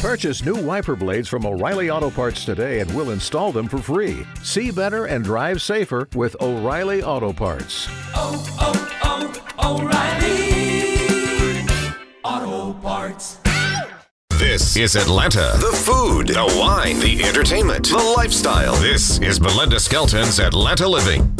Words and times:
Purchase 0.00 0.42
new 0.42 0.54
wiper 0.54 0.96
blades 0.96 1.28
from 1.28 1.44
O'Reilly 1.44 1.90
Auto 1.90 2.08
Parts 2.08 2.46
today 2.46 2.80
and 2.80 2.90
we'll 2.94 3.10
install 3.10 3.52
them 3.52 3.68
for 3.68 3.76
free. 3.76 4.26
See 4.42 4.70
better 4.70 5.04
and 5.04 5.22
drive 5.22 5.60
safer 5.60 6.08
with 6.14 6.34
O'Reilly 6.40 7.02
Auto 7.02 7.34
Parts. 7.34 7.86
Oh, 8.14 8.42
oh, 8.58 9.36
oh, 9.60 9.82
O'Reilly 9.82 11.68
Auto 12.24 12.72
Parts. 12.80 13.40
This 14.38 14.74
is 14.74 14.96
Atlanta. 14.96 15.52
The 15.58 15.76
food, 15.84 16.28
the 16.28 16.46
wine, 16.58 16.98
the 17.00 17.22
entertainment, 17.22 17.90
the 17.90 18.14
lifestyle. 18.16 18.76
This 18.76 19.20
is 19.20 19.38
Belinda 19.38 19.78
Skelton's 19.78 20.40
Atlanta 20.40 20.88
Living. 20.88 21.30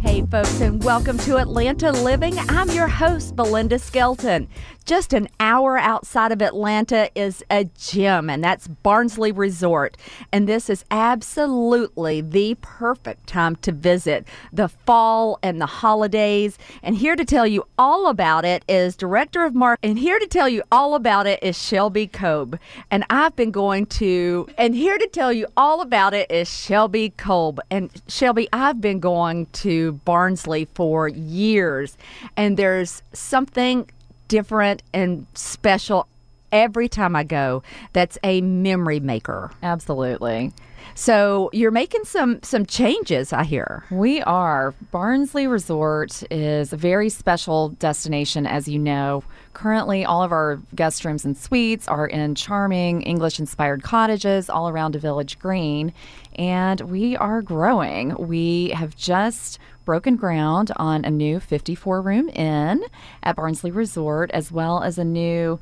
Hey, 0.00 0.24
folks, 0.30 0.60
and 0.60 0.82
welcome 0.82 1.18
to 1.18 1.36
Atlanta 1.36 1.92
Living. 1.92 2.38
I'm 2.48 2.70
your 2.70 2.88
host, 2.88 3.36
Belinda 3.36 3.78
Skelton. 3.78 4.48
Just 4.88 5.12
an 5.12 5.28
hour 5.38 5.76
outside 5.76 6.32
of 6.32 6.40
Atlanta 6.40 7.10
is 7.14 7.44
a 7.50 7.64
gym, 7.78 8.30
and 8.30 8.42
that's 8.42 8.68
Barnsley 8.68 9.30
Resort. 9.30 9.98
And 10.32 10.48
this 10.48 10.70
is 10.70 10.82
absolutely 10.90 12.22
the 12.22 12.56
perfect 12.62 13.26
time 13.26 13.56
to 13.56 13.72
visit 13.72 14.26
the 14.50 14.68
fall 14.68 15.38
and 15.42 15.60
the 15.60 15.66
holidays. 15.66 16.56
And 16.82 16.96
here 16.96 17.16
to 17.16 17.26
tell 17.26 17.46
you 17.46 17.66
all 17.78 18.06
about 18.06 18.46
it 18.46 18.64
is 18.66 18.96
Director 18.96 19.44
of 19.44 19.54
Mark. 19.54 19.78
And 19.82 19.98
here 19.98 20.18
to 20.18 20.26
tell 20.26 20.48
you 20.48 20.62
all 20.72 20.94
about 20.94 21.26
it 21.26 21.42
is 21.42 21.62
Shelby 21.62 22.06
Kolb. 22.06 22.58
And 22.90 23.04
I've 23.10 23.36
been 23.36 23.50
going 23.50 23.84
to, 23.86 24.48
and 24.56 24.74
here 24.74 24.96
to 24.96 25.06
tell 25.08 25.34
you 25.34 25.48
all 25.54 25.82
about 25.82 26.14
it 26.14 26.30
is 26.30 26.48
Shelby 26.48 27.10
Kolb. 27.10 27.60
And 27.70 27.90
Shelby, 28.08 28.48
I've 28.54 28.80
been 28.80 29.00
going 29.00 29.48
to 29.52 29.92
Barnsley 30.06 30.64
for 30.72 31.08
years, 31.08 31.98
and 32.38 32.56
there's 32.56 33.02
something 33.12 33.86
different 34.28 34.82
and 34.92 35.26
special 35.34 36.06
every 36.52 36.88
time 36.88 37.14
I 37.14 37.24
go 37.24 37.62
that's 37.92 38.18
a 38.24 38.40
memory 38.40 39.00
maker. 39.00 39.50
Absolutely. 39.62 40.52
So 40.94 41.48
you're 41.52 41.70
making 41.70 42.04
some 42.04 42.42
some 42.42 42.66
changes, 42.66 43.32
I 43.32 43.44
hear. 43.44 43.84
We 43.90 44.20
are. 44.22 44.74
Barnsley 44.90 45.46
Resort 45.46 46.24
is 46.30 46.72
a 46.72 46.76
very 46.76 47.08
special 47.08 47.68
destination, 47.70 48.46
as 48.46 48.66
you 48.66 48.78
know. 48.80 49.22
Currently, 49.52 50.04
all 50.04 50.22
of 50.22 50.32
our 50.32 50.58
guest 50.74 51.04
rooms 51.04 51.24
and 51.24 51.36
suites 51.36 51.86
are 51.86 52.06
in 52.06 52.34
charming 52.34 53.02
English 53.02 53.38
inspired 53.38 53.82
cottages 53.82 54.50
all 54.50 54.68
around 54.68 54.96
a 54.96 54.98
village 54.98 55.38
green, 55.38 55.92
and 56.36 56.80
we 56.80 57.16
are 57.16 57.42
growing. 57.42 58.14
We 58.16 58.70
have 58.70 58.96
just 58.96 59.58
broken 59.88 60.16
ground 60.16 60.70
on 60.76 61.02
a 61.06 61.10
new 61.10 61.40
54 61.40 62.02
room 62.02 62.28
inn 62.34 62.84
at 63.22 63.36
Barnsley 63.36 63.70
Resort, 63.70 64.30
as 64.32 64.52
well 64.52 64.82
as 64.82 64.98
a 64.98 65.04
new 65.04 65.58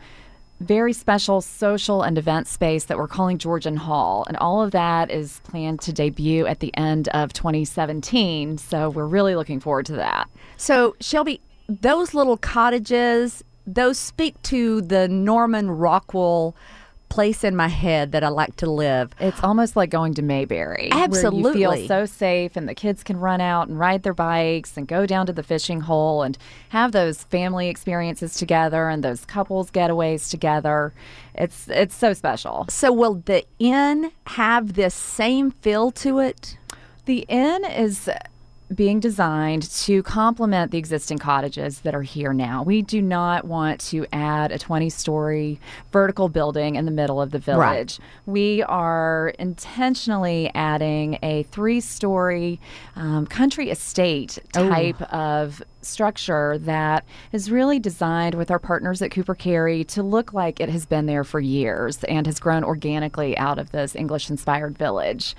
very 0.59 0.93
special 0.93 1.41
social 1.41 2.03
and 2.03 2.19
event 2.19 2.49
space 2.49 2.87
that 2.87 2.99
we're 2.99 3.07
calling 3.07 3.39
Georgian 3.39 3.77
Hall. 3.77 4.25
And 4.27 4.37
all 4.39 4.61
of 4.61 4.73
that 4.73 5.13
is 5.13 5.41
planned 5.45 5.81
to 5.83 5.93
debut 5.93 6.45
at 6.45 6.59
the 6.59 6.77
end 6.77 7.07
of 7.11 7.35
2017. 7.35 8.59
So 8.59 8.91
we're 8.91 9.07
really 9.07 9.37
looking 9.37 9.61
forward 9.61 9.87
to 9.87 9.93
that. 9.93 10.29
So 10.57 10.97
Shelby, 11.01 11.41
those 11.69 12.13
little 12.13 12.37
cottages, 12.37 13.45
those 13.65 13.97
speak 13.97 14.43
to 14.43 14.81
the 14.81 15.07
Norman 15.07 15.71
Rockwell 15.71 16.57
place 17.17 17.45
in 17.45 17.56
my 17.56 17.69
head 17.69 18.12
that 18.12 18.22
I 18.22 18.28
like 18.28 18.56
to 18.56 18.70
live. 18.70 19.14
It's 19.19 19.42
almost 19.42 19.75
like 19.75 19.89
going 19.89 20.12
to 20.17 20.22
Mayberry. 20.22 20.91
Where 20.91 20.98
you 20.98 21.05
Absolutely. 21.05 21.55
feel 21.55 21.89
so 21.89 22.05
safe 22.05 22.56
and 22.56 22.69
the 22.69 22.75
kids 22.75 23.03
can 23.03 23.17
run 23.17 23.41
out 23.41 23.69
and 23.69 23.78
ride 23.78 24.03
their 24.03 24.12
bikes 24.12 24.77
and 24.77 24.86
go 24.86 25.06
down 25.06 25.25
to 25.25 25.33
the 25.33 25.42
fishing 25.42 25.81
hole 25.81 26.23
and 26.23 26.36
have 26.69 26.92
those 26.92 27.23
family 27.23 27.70
experiences 27.70 28.34
together 28.34 28.91
and 28.91 29.03
those 29.03 29.25
couples 29.25 29.70
getaways 29.70 30.28
together. 30.28 30.92
It's 31.34 31.70
it's 31.70 31.95
so 31.95 32.12
special. 32.12 32.67
So 32.69 32.92
will 32.92 33.23
the 33.25 33.47
inn 33.58 34.12
have 34.27 34.75
this 34.75 34.95
same 34.95 35.53
feel 35.53 35.91
to 35.92 36.19
it? 36.19 36.58
The 37.06 37.25
inn 37.30 37.64
is 37.64 38.11
being 38.75 38.99
designed 38.99 39.63
to 39.71 40.03
complement 40.03 40.73
the 40.73 40.79
existing 40.79 41.19
cottages 41.19 41.81
that 41.81 41.95
are 41.95 42.03
here 42.03 42.33
now. 42.33 42.63
We 42.63 42.83
do 42.83 43.01
not 43.01 43.45
want 43.45 43.81
to 43.83 44.07
add 44.13 44.51
a 44.51 44.59
20 44.59 44.91
story 44.91 45.61
vertical 45.93 46.29
building 46.29 46.75
in 46.75 46.85
the 46.85 46.91
middle 46.91 47.21
of 47.21 47.31
the 47.31 47.39
village. 47.39 48.01
We 48.27 48.63
are 48.65 49.33
intentionally 49.39 50.51
adding 50.55 51.19
a 51.23 51.45
three 51.45 51.81
story 51.81 52.61
um, 52.97 53.27
country 53.27 53.71
estate 53.71 54.39
type 54.53 55.01
of 55.13 55.63
structure 55.83 56.59
that 56.59 57.05
is 57.31 57.51
really 57.51 57.79
designed 57.79 58.35
with 58.35 58.51
our 58.51 58.59
partners 58.59 59.01
at 59.01 59.13
Cooper 59.13 59.37
Carry 59.37 59.85
to 59.85 60.03
look 60.03 60.33
like 60.33 60.59
it 60.59 60.69
has 60.69 60.85
been 60.87 61.07
there 61.07 61.23
for 61.23 61.39
years 61.39 62.03
and 62.05 62.27
has 62.27 62.41
grown 62.41 62.65
organically 62.65 63.39
out 63.39 63.61
of 63.61 63.71
this 63.71 63.95
English 63.95 64.29
inspired 64.29 64.77
village. 64.77 65.37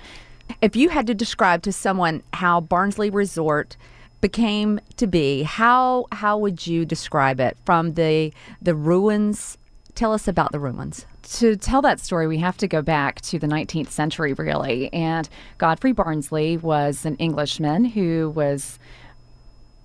If 0.60 0.76
you 0.76 0.88
had 0.88 1.06
to 1.06 1.14
describe 1.14 1.62
to 1.62 1.72
someone 1.72 2.22
how 2.34 2.60
Barnsley 2.60 3.10
Resort 3.10 3.76
became 4.20 4.80
to 4.96 5.06
be, 5.06 5.42
how 5.44 6.06
how 6.12 6.38
would 6.38 6.66
you 6.66 6.84
describe 6.84 7.40
it 7.40 7.56
from 7.64 7.94
the 7.94 8.32
the 8.60 8.74
ruins? 8.74 9.58
Tell 9.94 10.12
us 10.12 10.28
about 10.28 10.52
the 10.52 10.60
ruins. 10.60 11.06
to 11.30 11.56
tell 11.56 11.82
that 11.82 12.00
story, 12.00 12.26
we 12.26 12.38
have 12.38 12.56
to 12.58 12.68
go 12.68 12.82
back 12.82 13.20
to 13.22 13.38
the 13.38 13.48
19th 13.48 13.90
century, 13.90 14.32
really. 14.32 14.92
And 14.92 15.28
Godfrey 15.58 15.92
Barnsley 15.92 16.56
was 16.56 17.04
an 17.04 17.16
Englishman 17.16 17.84
who 17.84 18.32
was 18.34 18.78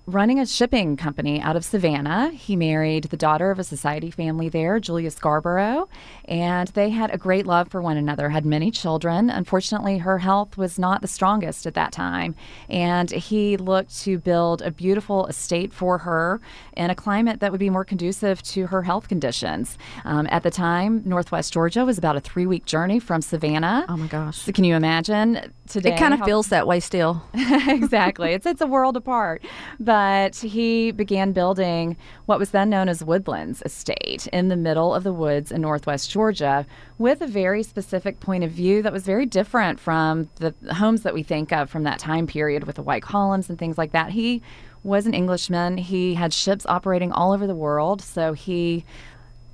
running 0.06 0.38
a 0.38 0.44
shipping 0.46 0.96
company 0.96 1.40
out 1.40 1.56
of 1.56 1.64
Savannah. 1.64 2.30
He 2.30 2.56
married 2.56 3.04
the 3.04 3.16
daughter 3.16 3.50
of 3.50 3.58
a 3.58 3.64
society 3.64 4.10
family 4.10 4.50
there, 4.50 4.78
Julia 4.78 5.10
Scarborough, 5.10 5.88
and 6.26 6.68
they 6.68 6.90
had 6.90 7.10
a 7.10 7.16
great 7.16 7.46
love 7.46 7.68
for 7.68 7.80
one 7.80 7.96
another, 7.96 8.28
had 8.28 8.44
many 8.44 8.70
children. 8.70 9.30
Unfortunately, 9.30 9.98
her 9.98 10.18
health 10.18 10.58
was 10.58 10.78
not 10.78 11.00
the 11.00 11.08
strongest 11.08 11.64
at 11.66 11.72
that 11.74 11.90
time, 11.90 12.34
and 12.68 13.10
he 13.10 13.56
looked 13.56 13.98
to 14.00 14.18
build 14.18 14.60
a 14.60 14.70
beautiful 14.70 15.26
estate 15.26 15.72
for 15.72 15.98
her 15.98 16.38
in 16.76 16.90
a 16.90 16.94
climate 16.94 17.40
that 17.40 17.50
would 17.50 17.60
be 17.60 17.70
more 17.70 17.84
conducive 17.84 18.42
to 18.42 18.66
her 18.66 18.82
health 18.82 19.08
conditions. 19.08 19.78
Um, 20.04 20.26
at 20.30 20.42
the 20.42 20.50
time, 20.50 21.02
Northwest 21.06 21.52
Georgia 21.52 21.84
was 21.84 21.96
about 21.96 22.16
a 22.16 22.20
three 22.20 22.46
week 22.46 22.66
journey 22.66 22.98
from 22.98 23.22
Savannah. 23.22 23.86
Oh 23.88 23.96
my 23.96 24.06
gosh. 24.06 24.36
So 24.38 24.52
can 24.52 24.64
you 24.64 24.74
imagine 24.76 25.52
today? 25.66 25.94
It 25.94 25.98
kind 25.98 26.12
of 26.12 26.20
how- 26.20 26.26
feels 26.26 26.48
that 26.48 26.66
way 26.66 26.80
still. 26.80 27.22
exactly. 27.34 28.32
It's 28.34 28.44
it's 28.44 28.60
a 28.60 28.66
world 28.66 28.98
apart. 28.98 29.42
But 29.80 29.93
he 30.40 30.90
began 30.90 31.32
building 31.32 31.96
what 32.26 32.38
was 32.38 32.50
then 32.50 32.70
known 32.70 32.88
as 32.88 33.04
Woodlands 33.04 33.62
Estate 33.64 34.26
in 34.32 34.48
the 34.48 34.56
middle 34.56 34.94
of 34.94 35.04
the 35.04 35.12
woods 35.12 35.52
in 35.52 35.60
northwest 35.60 36.10
Georgia 36.10 36.66
with 36.98 37.20
a 37.20 37.26
very 37.26 37.62
specific 37.62 38.20
point 38.20 38.44
of 38.44 38.50
view 38.50 38.82
that 38.82 38.92
was 38.92 39.04
very 39.04 39.26
different 39.26 39.78
from 39.78 40.28
the 40.36 40.54
homes 40.74 41.02
that 41.02 41.14
we 41.14 41.22
think 41.22 41.52
of 41.52 41.70
from 41.70 41.84
that 41.84 41.98
time 41.98 42.26
period 42.26 42.64
with 42.64 42.76
the 42.76 42.82
white 42.82 43.02
columns 43.02 43.48
and 43.48 43.58
things 43.58 43.78
like 43.78 43.92
that. 43.92 44.10
He 44.10 44.42
was 44.82 45.06
an 45.06 45.14
Englishman. 45.14 45.78
He 45.78 46.14
had 46.14 46.32
ships 46.32 46.66
operating 46.66 47.10
all 47.10 47.32
over 47.32 47.46
the 47.46 47.54
world, 47.54 48.02
so 48.02 48.32
he 48.34 48.84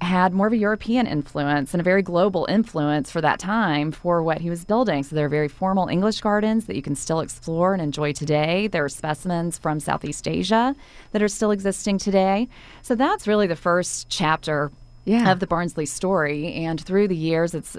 had 0.00 0.32
more 0.32 0.46
of 0.46 0.52
a 0.52 0.56
European 0.56 1.06
influence 1.06 1.74
and 1.74 1.80
a 1.80 1.84
very 1.84 2.02
global 2.02 2.46
influence 2.48 3.10
for 3.10 3.20
that 3.20 3.38
time 3.38 3.92
for 3.92 4.22
what 4.22 4.40
he 4.40 4.48
was 4.48 4.64
building. 4.64 5.02
So 5.02 5.14
there 5.14 5.26
are 5.26 5.28
very 5.30 5.48
formal 5.48 5.88
English 5.88 6.20
gardens 6.20 6.66
that 6.66 6.76
you 6.76 6.82
can 6.82 6.94
still 6.94 7.20
explore 7.20 7.74
and 7.74 7.82
enjoy 7.82 8.12
today. 8.12 8.66
There 8.66 8.84
are 8.84 8.88
specimens 8.88 9.58
from 9.58 9.78
Southeast 9.80 10.26
Asia 10.26 10.74
that 11.12 11.22
are 11.22 11.28
still 11.28 11.50
existing 11.50 11.98
today. 11.98 12.48
So 12.82 12.94
that's 12.94 13.28
really 13.28 13.46
the 13.46 13.56
first 13.56 14.08
chapter 14.08 14.70
Yeah. 15.04 15.30
of 15.32 15.40
the 15.40 15.46
Barnsley 15.46 15.86
story. 15.86 16.52
And 16.54 16.80
through 16.80 17.08
the 17.08 17.16
years, 17.16 17.54
it's 17.54 17.76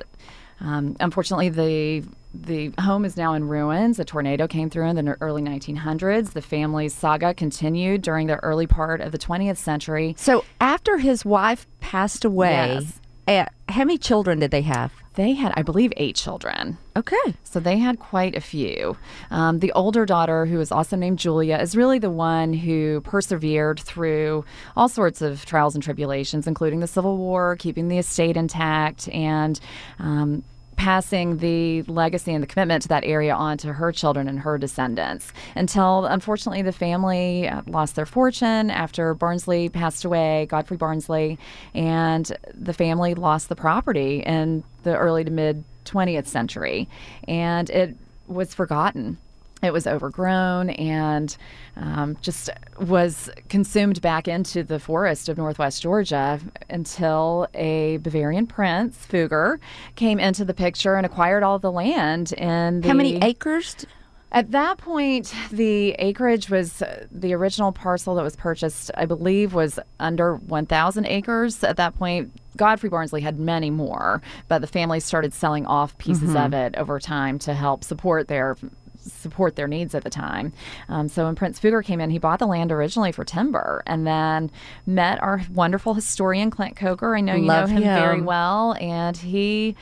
um, 0.60 0.96
unfortunately 1.00 1.50
the 1.50 2.04
the 2.34 2.72
home 2.80 3.04
is 3.06 3.18
now 3.18 3.34
in 3.34 3.48
ruins. 3.48 4.00
A 4.00 4.06
tornado 4.06 4.48
came 4.48 4.70
through 4.70 4.88
in 4.88 4.96
the 4.96 5.18
early 5.22 5.42
1900s. 5.42 6.32
The 6.34 6.42
family's 6.42 6.94
saga 6.94 7.34
continued 7.34 8.02
during 8.02 8.28
the 8.28 8.38
early 8.38 8.68
part 8.68 9.02
of 9.02 9.12
the 9.12 9.18
20th 9.18 9.58
century. 9.58 10.16
So 10.18 10.46
after 10.60 10.98
his 10.98 11.26
wife 11.26 11.68
passed 11.82 12.24
away, 12.26 12.80
Yes. 12.82 13.00
eh, 13.28 13.46
how 13.70 13.80
many 13.84 13.98
children 13.98 14.40
did 14.40 14.52
they 14.52 14.62
have? 14.62 14.94
They 15.16 15.34
had, 15.34 15.52
I 15.58 15.62
believe, 15.62 15.92
eight 15.98 16.16
children. 16.16 16.78
Okay. 16.96 17.18
So 17.44 17.60
they 17.60 17.78
had 17.80 18.00
quite 18.00 18.34
a 18.34 18.40
few. 18.40 18.96
Um, 19.30 19.60
the 19.60 19.74
older 19.74 20.06
daughter, 20.06 20.46
who 20.46 20.62
is 20.62 20.72
also 20.72 20.96
named 20.96 21.20
Julia, 21.20 21.58
is 21.58 21.76
really 21.76 22.00
the 22.00 22.10
one 22.10 22.54
who 22.54 23.02
persevered 23.02 23.82
through 23.82 24.46
all 24.78 24.88
sorts 24.88 25.22
of 25.22 25.46
trials 25.46 25.76
and 25.76 25.84
tribulations, 25.84 26.48
including 26.48 26.80
the 26.80 26.88
Civil 26.88 27.18
War, 27.18 27.58
keeping 27.58 27.90
the 27.90 27.98
estate 27.98 28.38
intact, 28.38 29.10
and 29.10 29.60
um, 30.00 30.44
passing 30.82 31.38
the 31.38 31.84
legacy 31.84 32.34
and 32.34 32.42
the 32.42 32.48
commitment 32.48 32.82
to 32.82 32.88
that 32.88 33.04
area 33.04 33.32
on 33.32 33.56
to 33.56 33.72
her 33.72 33.92
children 33.92 34.28
and 34.28 34.40
her 34.40 34.58
descendants 34.58 35.32
until 35.54 36.08
unfortunately 36.08 36.64
the 36.64 36.72
family 36.72 37.48
uh, 37.48 37.62
lost 37.68 37.96
their 37.96 38.08
fortune 38.08 38.72
after 38.72 39.14
Barnsley 39.14 39.70
passed 39.70 40.06
away, 40.06 40.48
Godfrey 40.50 40.78
Barnsley, 40.78 41.38
and 41.76 42.36
the 42.56 42.74
family 42.74 43.14
lost 43.14 43.48
the 43.48 43.56
property 43.56 44.24
in 44.26 44.64
the 44.82 44.98
early 44.98 45.24
to 45.24 45.30
mid 45.30 45.64
20th 45.86 46.26
century 46.26 46.90
and 47.28 47.70
it 47.70 47.96
was 48.28 48.56
forgotten. 48.56 49.20
It 49.62 49.72
was 49.72 49.88
overgrown 49.88 50.72
and 50.72 51.36
um, 51.76 52.18
just 52.22 52.50
was 52.80 53.30
consumed 53.50 54.02
back 54.02 54.28
into 54.28 54.64
the 54.64 54.80
forest 54.80 55.30
of 55.30 55.38
northwest 55.38 55.82
Georgia 55.82 56.40
until 56.70 57.48
a 57.54 57.98
Bavarian 57.98 58.48
prince, 58.48 59.06
Fugger, 59.10 59.60
came 59.96 60.20
into 60.20 60.46
the 60.46 60.54
picture 60.54 60.96
and 60.96 61.06
acquired 61.06 61.44
all 61.44 61.60
the 61.60 61.72
land. 61.72 62.34
And 62.38 62.84
How 62.84 62.94
many 62.94 63.18
acres? 63.18 63.86
At 64.34 64.52
that 64.52 64.78
point, 64.78 65.34
the 65.52 65.92
acreage 66.00 66.50
was 66.50 66.82
the 67.12 67.34
original 67.34 67.74
parcel 67.74 68.16
that 68.16 68.24
was 68.24 68.38
purchased, 68.38 68.90
I 68.96 69.06
believe, 69.06 69.54
was 69.54 69.78
under 70.00 70.38
1,000 70.38 71.06
acres. 71.06 71.66
At 71.66 71.76
that 71.76 71.98
point, 71.98 72.32
Godfrey 72.56 72.90
Barnsley 72.90 73.20
had 73.22 73.40
many 73.40 73.70
more, 73.70 74.22
but 74.48 74.60
the 74.60 74.68
family 74.68 75.02
started 75.02 75.34
selling 75.34 75.66
off 75.66 75.98
pieces 75.98 76.34
of 76.34 76.54
it 76.54 76.76
over 76.78 76.98
time 76.98 77.40
to 77.40 77.54
help 77.54 77.84
support 77.84 78.30
their 78.30 78.56
support 79.02 79.56
their 79.56 79.68
needs 79.68 79.96
at 79.96 80.04
the 80.04 80.10
time. 80.10 80.54
Um, 80.90 81.08
so 81.08 81.26
when 81.26 81.36
Prince 81.36 81.60
Fugger 81.60 81.84
came 81.84 82.00
in, 82.00 82.10
he 82.10 82.20
bought 82.20 82.40
the 82.40 82.48
land 82.48 82.72
originally 82.72 83.12
for 83.12 83.24
timber, 83.24 83.84
and 83.86 84.06
then 84.06 84.52
met 84.86 85.22
our 85.22 85.42
wonderful 85.54 85.94
historian 85.94 86.50
Clent 86.52 86.76
Coker. 86.76 87.16
I 87.16 87.22
know 87.22 87.36
you 87.36 87.46
Love 87.46 87.70
know 87.70 87.76
him, 87.76 87.84
very 87.84 88.22
well, 88.22 88.76
and 88.80 89.18
he. 89.18 89.76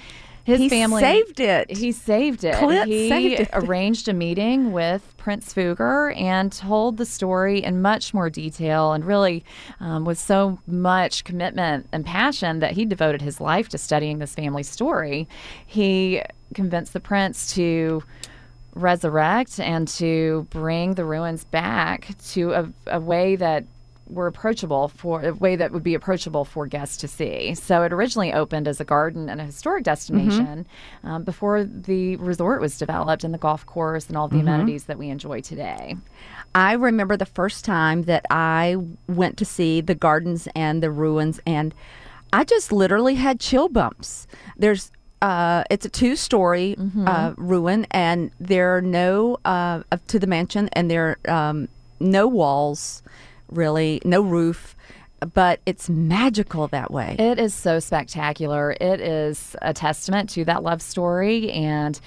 His 0.45 0.61
He 0.61 0.69
family 0.69 1.01
saved 1.01 1.39
it. 1.39 1.69
He 1.69 1.91
saved 1.91 2.43
it. 2.43 2.55
Clent 2.55 2.89
he 2.89 3.07
saved 3.07 3.41
it. 3.41 3.49
arranged 3.53 4.07
a 4.07 4.13
meeting 4.13 4.71
with 4.71 5.13
Prince 5.15 5.53
Fugger 5.53 6.15
and 6.19 6.51
told 6.51 6.97
the 6.97 7.05
story 7.05 7.61
in 7.63 7.83
much 7.83 8.15
more 8.15 8.31
detail 8.31 8.93
and 8.93 9.05
really 9.05 9.45
um, 9.79 10.05
with 10.05 10.17
so 10.17 10.57
much 10.65 11.23
commitment 11.23 11.87
and 11.91 12.03
passion 12.03 12.59
that 12.59 12.71
he 12.71 12.83
devoted 12.83 13.21
his 13.21 13.39
life 13.39 13.69
to 13.69 13.77
studying 13.77 14.17
this 14.17 14.33
family 14.33 14.63
story. 14.63 15.27
He 15.63 16.23
convinced 16.55 16.93
the 16.93 16.99
prince 16.99 17.53
to 17.53 18.01
resurrect 18.81 19.59
and 19.59 19.87
to 19.87 20.47
bring 20.49 20.95
the 20.95 21.05
ruins 21.05 21.43
back 21.43 22.09
to 22.29 22.53
a, 22.53 22.69
a 22.87 22.99
way 22.99 23.35
that 23.35 23.65
were 24.09 24.27
approachable 24.27 24.87
for 24.87 25.21
a 25.21 25.33
way 25.33 25.55
that 25.55 25.71
would 25.71 25.83
be 25.83 25.93
approachable 25.93 26.43
for 26.43 26.65
guests 26.65 26.97
to 26.97 27.07
see. 27.07 27.53
So 27.53 27.83
it 27.83 27.93
originally 27.93 28.33
opened 28.33 28.67
as 28.67 28.81
a 28.81 28.83
garden 28.83 29.29
and 29.29 29.39
a 29.39 29.43
historic 29.43 29.83
destination 29.83 30.65
um, 31.03 31.23
before 31.23 31.63
the 31.63 32.15
resort 32.15 32.59
was 32.59 32.77
developed 32.77 33.23
and 33.23 33.33
the 33.33 33.37
golf 33.37 33.65
course 33.67 34.07
and 34.07 34.17
all 34.17 34.27
the 34.27 34.39
amenities 34.39 34.85
that 34.85 34.97
we 34.97 35.09
enjoy 35.09 35.41
today. 35.41 35.95
I 36.55 36.73
remember 36.73 37.17
the 37.17 37.27
first 37.27 37.63
time 37.63 38.03
that 38.03 38.25
I 38.31 38.77
went 39.07 39.37
to 39.37 39.45
see 39.45 39.81
the 39.81 39.93
gardens 39.93 40.47
and 40.55 40.81
the 40.81 40.89
ruins, 40.89 41.39
and 41.45 41.75
I 42.33 42.43
just 42.43 42.71
literally 42.71 43.15
had 43.15 43.39
chill 43.39 43.69
bumps. 43.69 44.25
There's 44.57 44.91
uh, 45.21 45.63
it's 45.69 45.85
a 45.85 45.89
two-story 45.89 46.75
uh, 47.05 47.33
ruin, 47.37 47.85
and 47.91 48.31
there 48.39 48.77
are 48.77 48.81
no 48.81 49.37
uh, 49.45 49.83
to 50.07 50.19
the 50.19 50.27
mansion, 50.27 50.69
and 50.73 50.89
there 50.89 51.17
are 51.27 51.49
um, 51.49 51.67
no 51.99 52.27
walls, 52.27 53.03
really, 53.51 54.01
no 54.05 54.21
roof, 54.21 54.75
but 55.33 55.59
it's 55.65 55.89
magical 55.89 56.67
that 56.69 56.91
way. 56.91 57.15
It 57.19 57.39
is 57.39 57.53
so 57.53 57.79
spectacular. 57.79 58.75
It 58.79 59.01
is 59.01 59.55
a 59.61 59.73
testament 59.73 60.29
to 60.31 60.45
that 60.45 60.63
love 60.63 60.81
story 60.81 61.51
and 61.51 61.99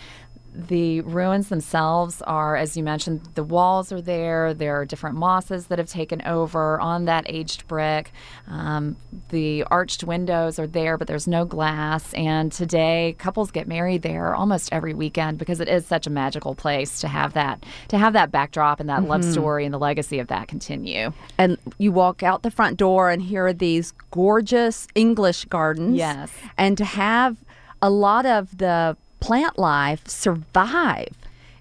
the 0.55 1.01
ruins 1.03 1.49
themselves 1.49 2.21
are, 2.23 2.57
as 2.57 2.77
you 2.77 2.83
mentioned, 2.83 3.27
the 3.35 3.45
walls 3.45 3.91
are 3.91 4.03
there. 4.03 4.53
There 4.53 4.79
are 4.81 4.85
different 4.85 5.17
mosses 5.17 5.69
that 5.69 5.79
have 5.79 5.89
taken 5.89 6.21
over 6.27 6.79
on 6.81 7.07
that 7.07 7.25
aged 7.27 7.67
brick. 7.67 8.13
Um, 8.49 8.97
the 9.31 9.65
arched 9.65 10.05
windows 10.05 10.59
are 10.59 10.67
there, 10.67 10.99
but 10.99 11.09
there's 11.09 11.27
no 11.27 11.45
glass. 11.45 12.13
And 12.15 12.53
today, 12.53 13.17
couples 13.19 13.51
get 13.51 13.67
married 13.67 14.03
there 14.03 14.35
almost 14.35 14.73
every 14.73 14.93
weekend 14.93 15.39
because 15.39 15.61
it 15.61 15.69
is 15.69 15.87
such 15.87 16.07
a 16.07 16.11
magical 16.11 16.55
place 16.55 17.01
to 17.01 17.09
have 17.09 17.33
that 17.33 17.65
to 17.89 17.97
have 17.97 18.13
that 18.13 18.31
backdrop 18.31 18.79
and 18.79 18.89
that 18.89 19.05
love 19.05 19.25
story 19.25 19.65
and 19.65 19.73
the 19.73 19.79
legacy 19.79 20.19
of 20.19 20.29
that 20.29 20.49
continue. 20.49 21.13
and 21.39 21.57
you 21.79 21.93
walk 21.93 22.23
out 22.23 22.43
the 22.43 22.51
front 22.51 22.77
door 22.77 23.11
and 23.11 23.23
here 23.23 23.47
are 23.47 23.53
these 23.53 23.93
gorgeous 24.11 24.87
English 24.95 25.47
gardens. 25.47 25.97
Yes. 25.97 26.31
And 26.59 26.77
to 26.79 26.85
have 26.85 27.37
a 27.81 27.91
lot 27.91 28.27
of 28.27 28.59
the 28.59 28.97
plant 29.23 29.59
life 29.59 30.07
survive. 30.09 31.15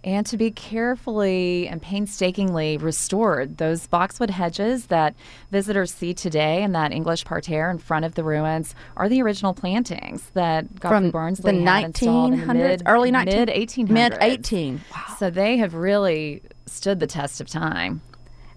and 0.04 0.26
to 0.26 0.36
be 0.36 0.50
carefully 0.50 1.68
and 1.68 1.80
painstakingly 1.80 2.76
restored. 2.76 3.58
Those 3.58 3.86
boxwood 3.86 4.32
hedges 4.32 4.88
that 4.88 5.14
visitors 5.52 5.94
see 5.94 6.12
today 6.12 6.64
in 6.64 6.72
that 6.72 6.92
English 6.92 7.24
parterre 7.24 7.70
in 7.70 7.78
front 7.78 8.04
of 8.04 8.16
the 8.16 8.24
ruins 8.24 8.74
are 8.98 9.08
the 9.08 9.22
original 9.22 9.54
plantings 9.54 10.24
that 10.34 10.80
Godfrey 10.80 10.98
From 10.98 11.12
Barnsley 11.12 11.60
the 11.60 11.64
had 11.64 11.84
installed 11.84 12.34
in 12.34 12.40
the 12.40 12.46
1900s, 12.48 12.56
mid, 12.56 12.84
early 12.88 13.12
19 13.12 13.38
mid 13.38 13.50
1800s. 13.50 13.90
mid 13.92 14.18
18. 14.20 14.82
Wow. 14.92 15.16
So 15.20 15.30
they 15.30 15.58
have 15.58 15.76
really 15.76 16.42
stood 16.66 17.00
the 17.00 17.06
test 17.06 17.40
of 17.40 17.48
time. 17.48 18.02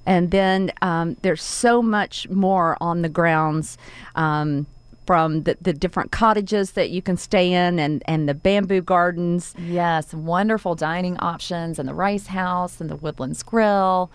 And 0.07 0.31
then 0.31 0.73
um, 0.81 1.17
there's 1.21 1.43
so 1.43 1.83
much 1.83 2.29
more 2.31 2.79
on 2.81 3.03
the 3.03 3.09
grounds 3.11 3.77
um, 4.17 4.67
from 5.07 5.43
the, 5.43 5.57
the 5.61 5.73
different 5.73 6.11
cottages 6.11 6.73
that 6.73 6.91
you 6.91 7.03
can 7.03 7.17
stay 7.17 7.53
in 7.53 7.79
and, 7.79 8.03
and 8.07 8.29
the 8.29 8.35
bamboo 8.35 8.81
gardens. 8.81 9.55
Yes, 9.59 10.15
wonderful 10.15 10.75
dining 10.75 11.17
options 11.19 11.79
and 11.79 11.89
the 11.89 11.95
rice 11.95 12.27
house 12.27 12.81
and 12.81 12.91
the 12.91 12.97
woodlands 12.97 13.43
grill. 13.43 14.11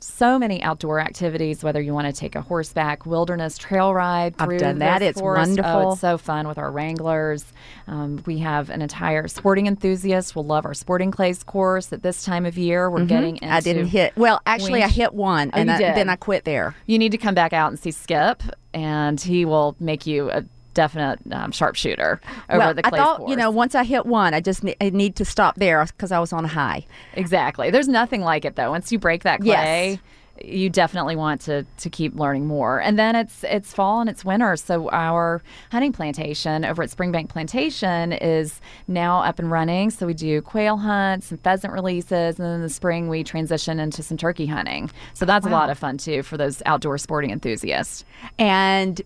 So 0.00 0.38
many 0.38 0.62
outdoor 0.62 1.00
activities, 1.00 1.64
whether 1.64 1.80
you 1.80 1.92
want 1.92 2.06
to 2.06 2.12
take 2.12 2.36
a 2.36 2.40
horseback 2.40 3.04
wilderness 3.04 3.58
trail 3.58 3.92
ride 3.92 4.34
I've 4.38 4.48
through 4.48 4.58
done 4.58 4.78
that. 4.78 5.02
It's 5.02 5.18
forest. 5.18 5.58
Oh, 5.58 5.62
wonderful. 5.62 5.92
it's 5.92 6.00
so 6.00 6.18
fun 6.18 6.46
with 6.46 6.56
our 6.56 6.70
Wranglers. 6.70 7.44
Um, 7.88 8.22
we 8.24 8.38
have 8.38 8.70
an 8.70 8.80
entire 8.80 9.26
sporting 9.26 9.66
enthusiast 9.66 10.36
will 10.36 10.44
love 10.46 10.64
our 10.66 10.74
sporting 10.74 11.10
clays 11.10 11.42
course 11.42 11.92
at 11.92 12.02
this 12.02 12.24
time 12.24 12.46
of 12.46 12.56
year. 12.56 12.88
We're 12.90 13.06
getting 13.06 13.36
into 13.36 13.46
Mm-hmm. 13.48 13.54
I 13.54 13.60
didn't 13.60 13.86
hit, 13.86 14.16
well, 14.16 14.40
actually, 14.46 14.82
I 14.82 14.88
hit 14.88 15.14
one 15.14 15.50
Oh, 15.52 15.58
and 15.58 15.70
I, 15.70 15.78
then 15.78 16.08
I 16.08 16.16
quit 16.16 16.44
there. 16.44 16.76
You 16.86 16.98
need 16.98 17.12
to 17.12 17.18
come 17.18 17.34
back 17.34 17.52
out 17.52 17.68
and 17.68 17.78
see 17.78 17.90
Skip, 17.90 18.42
and 18.74 19.20
he 19.20 19.44
will 19.44 19.74
make 19.80 20.06
you 20.06 20.30
a 20.30 20.44
definite 20.74 21.18
um, 21.32 21.50
sharpshooter 21.52 22.20
over 22.50 22.58
well, 22.58 22.74
the 22.74 22.82
clay 22.82 23.00
I 23.00 23.02
thought, 23.02 23.28
you 23.28 23.36
know, 23.36 23.50
once 23.50 23.74
I 23.74 23.84
hit 23.84 24.06
one, 24.06 24.34
I 24.34 24.40
just 24.40 24.62
ne- 24.64 24.76
I 24.80 24.90
need 24.90 25.16
to 25.16 25.24
stop 25.24 25.56
there 25.56 25.84
because 25.84 26.12
I 26.12 26.18
was 26.18 26.32
on 26.32 26.44
a 26.44 26.48
high. 26.48 26.86
Exactly. 27.14 27.70
There's 27.70 27.88
nothing 27.88 28.20
like 28.20 28.44
it 28.44 28.56
though. 28.56 28.70
Once 28.70 28.92
you 28.92 28.98
break 28.98 29.24
that 29.24 29.42
Yes. 29.44 29.56
clay, 29.56 30.00
you 30.44 30.70
definitely 30.70 31.16
want 31.16 31.40
to 31.40 31.64
to 31.78 31.90
keep 31.90 32.14
learning 32.14 32.46
more. 32.46 32.80
And 32.80 32.96
then 32.96 33.16
it's 33.16 33.42
it's 33.42 33.72
fall 33.74 34.00
and 34.00 34.08
it's 34.08 34.24
winter. 34.24 34.54
So 34.56 34.88
our 34.90 35.42
hunting 35.72 35.92
plantation 35.92 36.64
over 36.64 36.84
at 36.84 36.90
Springbank 36.90 37.28
Plantation 37.28 38.12
is 38.12 38.60
now 38.86 39.18
up 39.18 39.40
and 39.40 39.50
running. 39.50 39.90
So 39.90 40.06
we 40.06 40.14
do 40.14 40.40
quail 40.40 40.76
hunts 40.76 41.32
and 41.32 41.40
pheasant 41.42 41.72
releases, 41.72 42.38
and 42.38 42.46
then 42.46 42.54
in 42.54 42.62
the 42.62 42.68
spring 42.68 43.08
we 43.08 43.24
transition 43.24 43.80
into 43.80 44.02
some 44.02 44.16
turkey 44.16 44.46
hunting. 44.46 44.90
So 45.14 45.24
that's 45.24 45.44
a 45.44 45.50
lot 45.50 45.70
of 45.70 45.78
fun 45.78 45.98
too 45.98 46.22
for 46.22 46.36
those 46.36 46.62
outdoor 46.66 46.98
sporting 46.98 47.30
enthusiasts. 47.30 48.04
And 48.38 49.02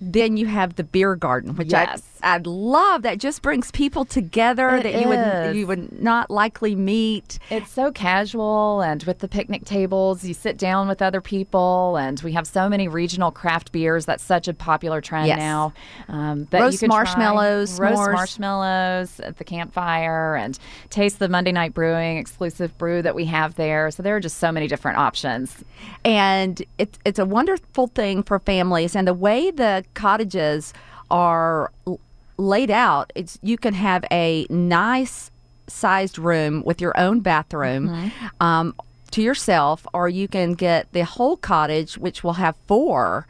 then 0.00 0.36
you 0.36 0.46
have 0.46 0.76
the 0.76 0.84
beer 0.84 1.14
garden, 1.16 1.56
which 1.56 1.70
Yes. 1.72 2.02
I 2.02 2.08
I 2.20 2.38
love. 2.44 3.02
That 3.02 3.18
just 3.18 3.42
brings 3.42 3.70
people 3.70 4.04
together 4.04 4.70
It 4.70 4.82
that 4.82 5.00
you 5.00 5.08
would 5.08 5.56
you 5.56 5.66
would 5.68 6.02
not 6.02 6.30
likely 6.32 6.74
meet. 6.74 7.38
It's 7.48 7.70
so 7.70 7.92
casual, 7.92 8.80
and 8.80 9.04
with 9.04 9.20
the 9.20 9.28
picnic 9.28 9.64
tables, 9.64 10.24
you 10.24 10.34
sit 10.34 10.56
down 10.58 10.88
with 10.88 11.00
other 11.00 11.20
people, 11.20 11.96
and 11.96 12.20
we 12.22 12.32
have 12.32 12.44
so 12.46 12.68
many 12.68 12.88
regional 12.88 13.30
craft 13.30 13.70
beers. 13.70 14.04
That's 14.04 14.24
such 14.24 14.48
a 14.48 14.54
popular 14.54 15.00
trend 15.00 15.28
Yes. 15.28 15.38
now. 15.38 15.72
Um, 16.08 16.48
Roast 16.50 16.72
you 16.72 16.78
could 16.80 16.86
try. 16.90 16.96
marshmallows, 16.98 17.78
roast 17.78 18.00
s'mores. 18.00 18.12
marshmallows 18.12 19.20
at 19.20 19.36
the 19.38 19.44
campfire, 19.44 20.34
and 20.36 20.58
taste 20.90 21.20
the 21.20 21.28
Monday 21.28 21.52
Night 21.52 21.72
Brewing 21.72 22.18
exclusive 22.18 22.76
brew 22.78 23.00
that 23.02 23.14
we 23.14 23.26
have 23.26 23.54
there. 23.54 23.90
So 23.92 24.02
there 24.02 24.16
are 24.16 24.20
just 24.20 24.38
so 24.38 24.50
many 24.50 24.66
different 24.66 24.98
options. 24.98 25.64
and 26.04 26.62
it's 26.78 26.98
it's 27.04 27.18
a 27.20 27.24
wonderful 27.26 27.86
thing 27.88 28.22
for 28.24 28.38
families. 28.40 28.96
And 28.96 29.06
the 29.06 29.14
way 29.14 29.50
the 29.52 29.84
cottages 29.94 30.72
are 31.10 31.70
l- 31.86 32.00
laid 32.36 32.70
out, 32.70 33.12
it's 33.14 33.38
you 33.42 33.56
can 33.58 33.74
have 33.74 34.04
a 34.10 34.46
nice 34.50 35.30
sized 35.66 36.18
room 36.18 36.62
with 36.64 36.80
your 36.80 36.98
own 36.98 37.20
bathroom. 37.20 38.10
Um, 38.40 38.74
to 39.10 39.22
yourself, 39.22 39.86
or 39.94 40.08
you 40.08 40.28
can 40.28 40.52
get 40.52 40.92
the 40.92 41.02
whole 41.02 41.38
cottage, 41.38 41.96
which 41.96 42.22
will 42.22 42.34
have 42.34 42.54
four, 42.66 43.26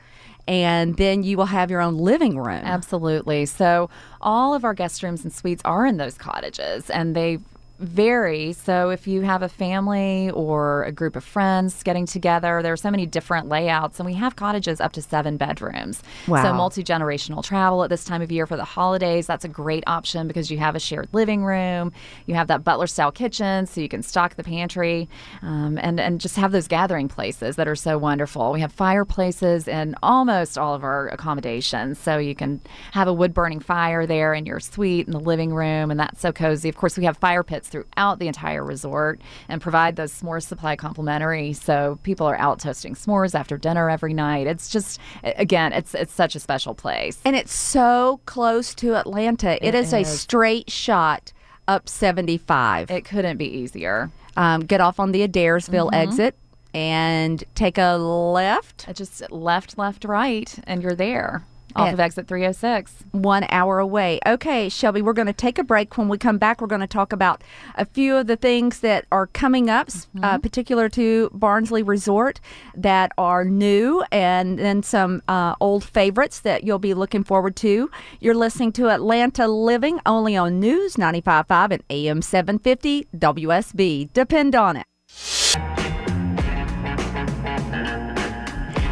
and 0.49 0.97
then 0.97 1.23
you 1.23 1.37
will 1.37 1.47
have 1.47 1.71
your 1.71 1.81
own 1.81 1.99
living 1.99 2.37
room. 2.37 2.63
Absolutely. 2.65 3.47
So 3.47 3.89
all 4.21 4.55
of 4.55 4.65
our 4.65 4.75
guest 4.75 5.05
rooms 5.05 5.23
and 5.23 5.33
suites 5.33 5.63
are 5.65 5.87
in 5.87 5.97
those 5.97 6.19
cottages, 6.19 6.91
and 6.91 7.15
they 7.15 7.39
vary. 7.79 8.53
So 8.53 8.91
if 8.91 9.07
you 9.07 9.23
have 9.23 9.43
a 9.43 9.49
family 9.49 10.31
or 10.31 10.85
a 10.85 10.93
group 10.93 11.15
of 11.17 11.25
friends 11.25 11.83
getting 11.83 12.07
together, 12.07 12.61
there 12.63 12.73
are 12.73 12.77
so 12.77 12.91
many 12.91 13.07
different 13.07 13.49
layouts, 13.49 14.01
and 14.01 14.07
we 14.07 14.15
have 14.15 14.37
cottages 14.37 14.81
up 14.81 14.93
to 14.93 15.03
seven 15.03 15.37
bedrooms. 15.37 16.03
Wow. 16.27 16.43
So 16.43 16.53
multi 16.53 16.83
generational 16.83 17.43
travel 17.45 17.85
at 17.85 17.91
this 17.91 18.05
time 18.05 18.21
of 18.21 18.33
year 18.33 18.47
for 18.47 18.57
the 18.57 18.65
holidays, 18.65 19.27
that's 19.27 19.45
a 19.45 19.49
great 19.49 19.85
option 19.87 20.27
because 20.27 20.51
you 20.51 20.59
have 20.59 20.75
a 20.75 20.81
shared 20.81 21.09
living 21.13 21.45
room, 21.45 21.93
you 22.27 22.35
have 22.35 22.49
that 22.49 22.65
butler 22.65 22.87
style 22.87 23.13
kitchen, 23.13 23.67
so 23.67 23.81
you 23.81 23.89
can 23.89 24.03
stock 24.03 24.35
the 24.35 24.45
pantry, 24.45 25.09
um, 25.43 25.79
and 25.81 26.01
and 26.01 26.21
just 26.21 26.37
have 26.37 26.53
those 26.53 26.69
gathering 26.69 27.09
places 27.09 27.57
that 27.57 27.69
are 27.69 27.77
so 27.77 27.97
wonderful. 27.97 28.53
We 28.53 28.61
have 28.61 28.73
fireplaces 28.73 29.69
in 29.69 29.95
almost 30.03 30.59
all 30.59 30.75
of 30.75 30.83
our 30.83 31.09
accommodations, 31.09 31.99
so 31.99 32.19
you 32.19 32.35
can 32.35 32.61
have 32.93 33.07
a 33.07 33.13
wood 33.13 33.33
burning 33.33 33.61
fire 33.61 34.07
there 34.07 34.35
in 34.35 34.47
your 34.47 34.59
suite 34.61 35.07
in 35.07 35.13
the 35.13 35.21
living 35.21 35.55
room, 35.55 35.91
and 35.91 36.01
that's 36.01 36.21
so 36.21 36.33
cozy. 36.33 36.69
Of 36.69 36.77
course, 36.77 36.97
we 36.99 37.05
have 37.05 37.17
fire 37.17 37.45
pits 37.45 37.68
throughout 37.69 38.19
the 38.19 38.27
entire 38.27 38.65
resort 38.65 39.21
and 39.49 39.61
provide 39.61 39.97
those 39.97 40.13
s'more 40.13 40.43
supply 40.43 40.77
complimentary. 40.77 41.53
So 41.53 41.99
people 42.03 42.27
are 42.27 42.37
out 42.37 42.59
toasting 42.61 42.95
s'mores 42.95 43.35
after 43.35 43.57
dinner 43.57 43.89
every 43.91 44.15
night. 44.15 44.47
It's 44.47 44.69
just, 44.69 44.99
again, 45.23 45.73
it's 45.73 45.95
it's 45.95 46.13
such 46.13 46.35
a 46.35 46.41
special 46.41 46.75
place. 46.75 47.21
And 47.25 47.37
it's 47.37 47.55
so 47.55 48.21
close 48.27 48.75
to 48.77 48.97
Atlanta. 48.97 49.55
It 49.65 49.75
it 49.75 49.75
is, 49.75 49.93
a 49.93 50.05
straight 50.05 50.71
shot 50.71 51.33
up 51.67 51.89
75. 51.89 52.91
It 52.91 53.05
couldn't 53.05 53.37
be 53.37 53.47
easier. 53.47 54.11
um, 54.37 54.61
get 54.63 54.81
off 54.81 54.99
on 54.99 55.13
the 55.13 55.27
Adairsville 55.27 55.91
exit 55.93 56.35
and 56.75 57.45
take 57.55 57.79
a 57.79 57.97
left 57.97 58.87
just 58.95 59.31
left, 59.31 59.79
left, 59.79 60.05
right, 60.05 60.59
and 60.67 60.83
you're 60.83 60.95
there 60.95 61.45
off 61.77 61.93
of 61.93 62.01
exit 62.01 62.29
306. 62.29 63.05
one 63.13 63.47
hour 63.51 63.79
away. 63.79 64.21
Okay, 64.27 64.69
Shelby, 64.69 65.03
we're 65.03 65.13
going 65.13 65.27
to 65.27 65.33
take 65.33 65.59
a 65.59 65.65
break. 65.65 65.97
When 65.97 66.09
we 66.09 66.19
come 66.19 66.39
back, 66.39 66.61
we're 66.61 66.67
going 66.67 66.81
to 66.81 66.87
talk 66.87 67.13
about 67.13 67.43
a 67.77 67.85
few 67.85 68.17
of 68.17 68.27
the 68.27 68.37
things 68.37 68.81
that 68.81 69.07
are 69.11 69.27
coming 69.27 69.71
up, 69.71 69.89
s 69.89 70.09
uh, 70.23 70.39
particular 70.39 70.89
to 70.91 71.31
Barnsley 71.33 71.83
Resort, 71.83 72.41
that 72.75 73.13
are 73.19 73.45
new, 73.45 74.05
and 74.13 74.59
then 74.59 74.83
some 74.83 75.23
uh, 75.29 75.55
old 75.61 75.85
favorites 75.85 76.41
that 76.41 76.65
you'll 76.65 76.79
be 76.79 76.95
looking 76.95 77.25
forward 77.25 77.57
to. 77.57 77.91
You're 78.21 78.35
listening 78.35 78.73
to 78.73 78.89
Atlanta 78.89 79.47
Living 79.49 80.01
only 80.07 80.37
on 80.37 80.61
News 80.61 80.97
95.5 80.97 81.71
and 81.73 81.83
AM 81.91 82.23
750 82.23 83.07
WSB. 83.17 84.13
Depend 84.13 84.55
on 84.55 84.77
it. 84.77 85.88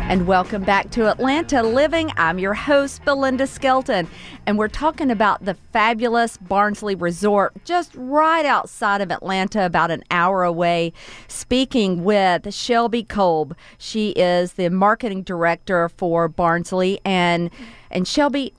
And 0.08 0.28
welcome 0.28 0.62
back 0.62 0.90
to 0.92 1.10
Atlanta 1.10 1.64
Living. 1.64 2.12
I'm 2.16 2.38
your 2.38 2.54
host, 2.54 3.04
Belinda 3.04 3.44
Skelton, 3.44 4.06
and 4.46 4.56
we're 4.56 4.68
talking 4.68 5.10
about 5.10 5.44
the 5.44 5.54
fabulous 5.72 6.36
Barnsley 6.36 6.94
Resort 6.94 7.52
just 7.64 7.90
right 7.96 8.46
outside 8.46 9.00
of 9.00 9.10
Atlanta, 9.10 9.66
about 9.66 9.90
an 9.90 10.04
hour 10.12 10.44
away. 10.44 10.92
Speaking 11.26 12.04
with 12.04 12.54
Shelby 12.54 13.02
Kolb. 13.02 13.56
She 13.78 14.10
is 14.10 14.52
the 14.52 14.70
marketing 14.70 15.22
director 15.22 15.88
for 15.88 16.28
Barnsley. 16.28 17.00
And, 17.04 17.50
and 17.90 18.06
Shelby, 18.06 18.52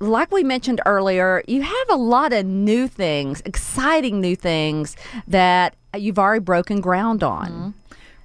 like 0.00 0.32
we 0.32 0.42
mentioned 0.42 0.80
earlier, 0.86 1.44
you 1.46 1.62
have 1.62 1.90
a 1.90 1.96
lot 1.96 2.32
of 2.32 2.44
new 2.44 2.88
things, 2.88 3.42
exciting 3.44 4.20
new 4.20 4.34
things 4.34 4.96
that 5.28 5.76
you've 5.96 6.18
already 6.18 6.40
broken 6.40 6.80
ground 6.80 7.22
on. 7.22 7.48
Mm-hmm. 7.48 7.79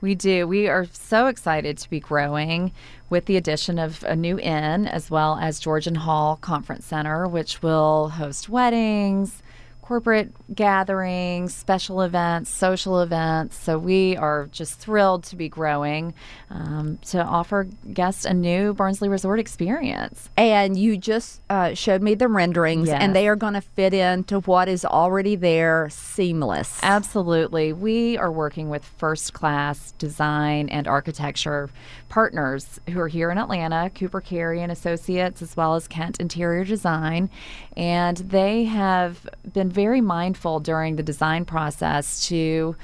We 0.05 0.13
do. 0.13 0.47
We 0.47 0.67
are 0.67 0.85
so 0.93 1.25
excited 1.25 1.79
to 1.79 1.89
be 1.89 1.99
growing 1.99 2.73
with 3.09 3.25
the 3.25 3.37
addition 3.37 3.79
of 3.79 4.03
a 4.03 4.15
new 4.15 4.37
inn 4.37 4.85
as 4.85 5.09
well 5.09 5.39
as 5.41 5.59
Georgian 5.59 5.95
Hall 5.95 6.35
Conference 6.35 6.85
Center, 6.85 7.27
which 7.27 7.63
will 7.63 8.09
host 8.09 8.47
weddings, 8.47 9.41
corporate 9.85 10.31
gatherings, 10.55 11.53
special 11.53 12.01
events, 12.01 12.49
social 12.49 13.01
events. 13.01 13.55
So 13.55 13.77
we 13.77 14.17
are 14.17 14.47
just 14.51 14.79
thrilled 14.79 15.23
to 15.25 15.35
be 15.35 15.47
growing 15.47 16.15
um, 16.49 16.97
to 17.09 17.23
offer 17.23 17.67
guests 17.93 18.25
a 18.25 18.33
new 18.33 18.73
Barnsley 18.73 19.09
Resort 19.09 19.39
experience. 19.39 20.31
And 20.37 20.75
you 20.75 20.97
just 20.97 21.39
uh, 21.51 21.75
showed 21.75 22.01
me 22.01 22.15
the 22.15 22.27
renderings, 22.27 22.87
Yes. 22.87 22.97
and 22.99 23.15
they 23.15 23.27
are 23.27 23.35
going 23.35 23.53
to 23.53 23.61
fit 23.61 23.93
into 23.93 24.39
what 24.39 24.67
is 24.67 24.85
already 24.85 25.35
there 25.35 25.87
seamless. 25.91 26.79
Absolutely. 26.81 27.71
We 27.71 28.17
are 28.17 28.31
working 28.31 28.69
with 28.69 28.83
first 28.83 29.33
class 29.33 29.91
design 29.99 30.67
and 30.69 30.87
architecture 30.87 31.69
partners 32.09 32.79
who 32.89 32.99
are 32.99 33.07
here 33.07 33.29
in 33.29 33.37
Atlanta, 33.37 33.91
Cooper 33.93 34.21
Carry 34.21 34.63
and 34.63 34.71
Associates, 34.71 35.43
as 35.43 35.55
well 35.55 35.75
as 35.75 35.87
Kent 35.87 36.19
Interior 36.19 36.63
Design. 36.63 37.29
And 37.77 38.17
they 38.17 38.63
have 38.63 39.27
been 39.53 39.74
very 39.75 40.01
mindful 40.01 40.59
during 40.59 40.95
the 40.95 41.03
design 41.03 41.45
process 41.45 42.27
to 42.29 42.75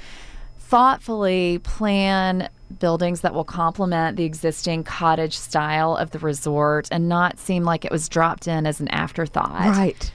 thoughtfully 0.58 1.58
plan 1.58 2.48
buildings 2.78 3.22
that 3.22 3.34
will 3.34 3.44
complement 3.44 4.16
the 4.16 4.24
existing 4.24 4.84
cottage 4.84 5.36
style 5.36 5.96
of 5.96 6.10
the 6.12 6.18
resort 6.18 6.88
and 6.90 7.08
not 7.08 7.38
seem 7.38 7.64
like 7.64 7.84
it 7.84 7.90
was 7.90 8.08
dropped 8.08 8.46
in 8.46 8.66
as 8.66 8.80
an 8.80 8.88
afterthought. 8.88 9.76
Right. 9.76 10.12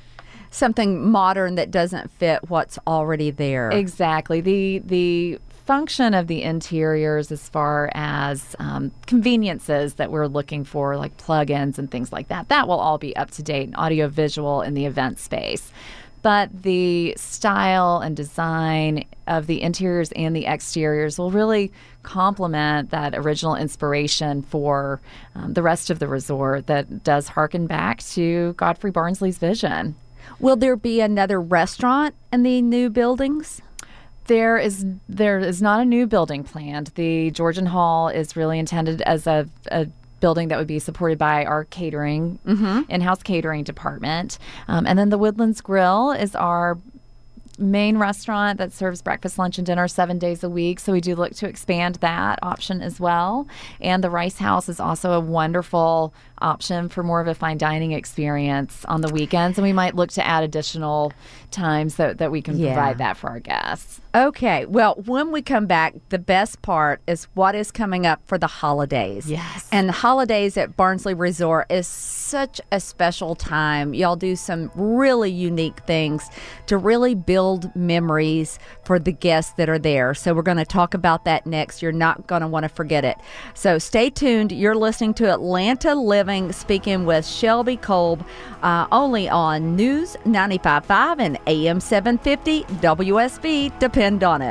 Something 0.49 1.11
modern 1.11 1.55
that 1.55 1.69
doesn't 1.69 2.09
fit 2.11 2.49
what's 2.49 2.79
already 2.87 3.31
there. 3.31 3.69
Exactly. 3.69 4.41
The 4.41 4.79
the 4.79 5.39
function 5.67 6.13
of 6.13 6.27
the 6.27 6.41
interiors 6.41 7.29
as 7.29 7.49
far 7.49 7.91
as 7.93 8.55
um, 8.57 8.89
conveniences 9.05 9.95
that 9.95 10.09
we're 10.09 10.25
looking 10.25 10.63
for, 10.63 10.95
like 10.95 11.15
plugins 11.17 11.77
and 11.77 11.91
things 11.91 12.13
like 12.13 12.29
that, 12.29 12.47
that 12.47 12.69
will 12.69 12.79
all 12.79 12.97
be 12.97 13.13
up 13.17 13.29
to 13.31 13.43
date, 13.43 13.67
and 13.67 13.75
audio 13.75 14.07
visual 14.07 14.61
in 14.61 14.73
the 14.73 14.85
event 14.85 15.19
space. 15.19 15.71
But 16.21 16.63
the 16.63 17.13
style 17.15 17.99
and 17.99 18.15
design 18.15 19.05
of 19.27 19.47
the 19.47 19.61
interiors 19.61 20.11
and 20.13 20.35
the 20.35 20.47
exteriors 20.47 21.17
will 21.17 21.31
really 21.31 21.71
complement 22.03 22.89
that 22.89 23.15
original 23.15 23.55
inspiration 23.55 24.41
for 24.41 24.99
um, 25.35 25.53
the 25.53 25.61
rest 25.61 25.89
of 25.89 25.99
the 25.99 26.07
resort 26.07 26.67
that 26.67 27.03
does 27.03 27.27
harken 27.27 27.67
back 27.67 27.99
to 27.99 28.53
Godfrey 28.53 28.91
Barnsley's 28.91 29.37
vision. 29.37 29.95
Will 30.39 30.55
there 30.55 30.75
be 30.75 31.01
another 31.01 31.39
restaurant 31.39 32.15
in 32.31 32.43
the 32.43 32.61
new 32.61 32.89
buildings? 32.89 33.61
There 34.25 34.57
is 34.57 34.85
there 35.07 35.39
is 35.39 35.61
not 35.61 35.79
a 35.79 35.85
new 35.85 36.05
building 36.05 36.43
planned. 36.43 36.87
The 36.95 37.31
Georgian 37.31 37.67
Hall 37.67 38.09
is 38.09 38.35
really 38.35 38.59
intended 38.59 39.01
as 39.03 39.25
a, 39.25 39.47
a 39.71 39.87
building 40.19 40.47
that 40.49 40.57
would 40.57 40.67
be 40.67 40.79
supported 40.79 41.17
by 41.17 41.45
our 41.45 41.65
catering 41.65 42.39
in-house 42.89 43.23
catering 43.23 43.63
department, 43.63 44.37
um, 44.67 44.85
and 44.87 44.97
then 44.97 45.09
the 45.09 45.17
Woodlands 45.17 45.61
Grill 45.61 46.11
is 46.11 46.35
our 46.35 46.77
main 47.59 47.97
restaurant 47.97 48.59
that 48.59 48.71
serves 48.71 49.01
breakfast, 49.01 49.39
lunch, 49.39 49.57
and 49.57 49.65
dinner 49.65 49.87
seven 49.87 50.19
days 50.19 50.43
a 50.43 50.49
week. 50.49 50.79
So 50.79 50.91
we 50.93 51.01
do 51.01 51.15
look 51.15 51.33
to 51.37 51.47
expand 51.47 51.95
that 51.95 52.37
option 52.43 52.83
as 52.83 52.99
well. 52.99 53.47
And 53.81 54.03
the 54.03 54.11
Rice 54.11 54.37
House 54.37 54.69
is 54.69 54.79
also 54.79 55.13
a 55.13 55.19
wonderful 55.19 56.13
option 56.39 56.87
for 56.87 57.01
more 57.01 57.19
of 57.19 57.27
a 57.27 57.33
fine 57.33 57.57
dining 57.57 57.93
experience 57.93 58.85
on 58.85 59.01
the 59.01 59.11
weekends. 59.11 59.57
And 59.57 59.65
we 59.65 59.73
might 59.73 59.95
look 59.95 60.11
to 60.11 60.23
add 60.23 60.43
additional 60.43 61.13
times 61.49 61.95
that, 61.95 62.19
that 62.19 62.29
we 62.31 62.43
can 62.43 62.57
Yeah. 62.59 62.75
provide 62.75 62.99
that 62.99 63.17
for 63.17 63.31
our 63.31 63.39
guests. 63.39 64.01
Okay. 64.15 64.65
Well, 64.65 64.95
when 65.05 65.31
we 65.31 65.41
come 65.41 65.65
back, 65.65 65.95
the 66.09 66.19
best 66.19 66.61
part 66.61 67.01
is 67.07 67.25
what 67.33 67.55
is 67.55 67.71
coming 67.71 68.05
up 68.05 68.21
for 68.25 68.37
the 68.37 68.47
holidays. 68.47 69.29
Yes. 69.29 69.67
And 69.71 69.89
the 69.89 69.93
holidays 69.93 70.57
at 70.57 70.75
Barnsley 70.77 71.13
Resort 71.13 71.71
is 71.71 71.87
such 71.87 72.59
a 72.71 72.79
special 72.79 73.35
time. 73.35 73.93
Y'all 73.93 74.15
do 74.15 74.35
some 74.35 74.71
really 74.75 75.31
unique 75.31 75.79
things 75.81 76.29
to 76.67 76.77
really 76.77 77.15
build 77.15 77.73
memories 77.75 78.59
for 78.83 78.99
the 78.99 79.11
guests 79.11 79.53
that 79.53 79.69
are 79.69 79.79
there. 79.79 80.13
So 80.13 80.33
we're 80.33 80.41
going 80.41 80.57
to 80.57 80.65
talk 80.65 80.93
about 80.93 81.25
that 81.25 81.45
next. 81.45 81.81
You're 81.81 81.91
not 81.91 82.27
going 82.27 82.41
to 82.41 82.47
want 82.47 82.63
to 82.63 82.69
forget 82.69 83.05
it. 83.05 83.17
So 83.53 83.77
stay 83.77 84.09
tuned. 84.09 84.51
You're 84.51 84.75
listening 84.75 85.13
to 85.15 85.31
Atlanta 85.31 85.95
Living, 85.95 86.51
speaking 86.51 87.05
with 87.05 87.25
Shelby 87.25 87.77
Kolb, 87.77 88.25
uh, 88.61 88.87
only 88.91 89.29
on 89.29 89.75
News 89.75 90.15
95.5 90.25 91.19
and 91.19 91.39
AM 91.47 91.79
750 91.79 92.63
WSB. 92.81 93.79
Depend 93.97 94.23
on 94.23 94.43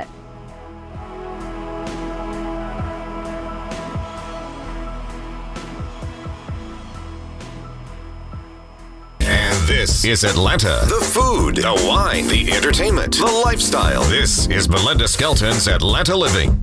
this 9.69 10.05
is 10.05 10.25
Atlanta. 10.25 10.81
The 10.89 11.01
food, 11.01 11.59
the 11.59 11.81
wine, 11.89 12.27
the 12.27 12.51
entertainment, 12.51 13.19
the 13.19 13.43
lifestyle. 13.45 14.03
This 14.03 14.49
is 14.49 14.67
Belinda 14.67 15.07
Skelton's 15.07 15.69
Atlanta 15.69 16.17
Living. 16.17 16.61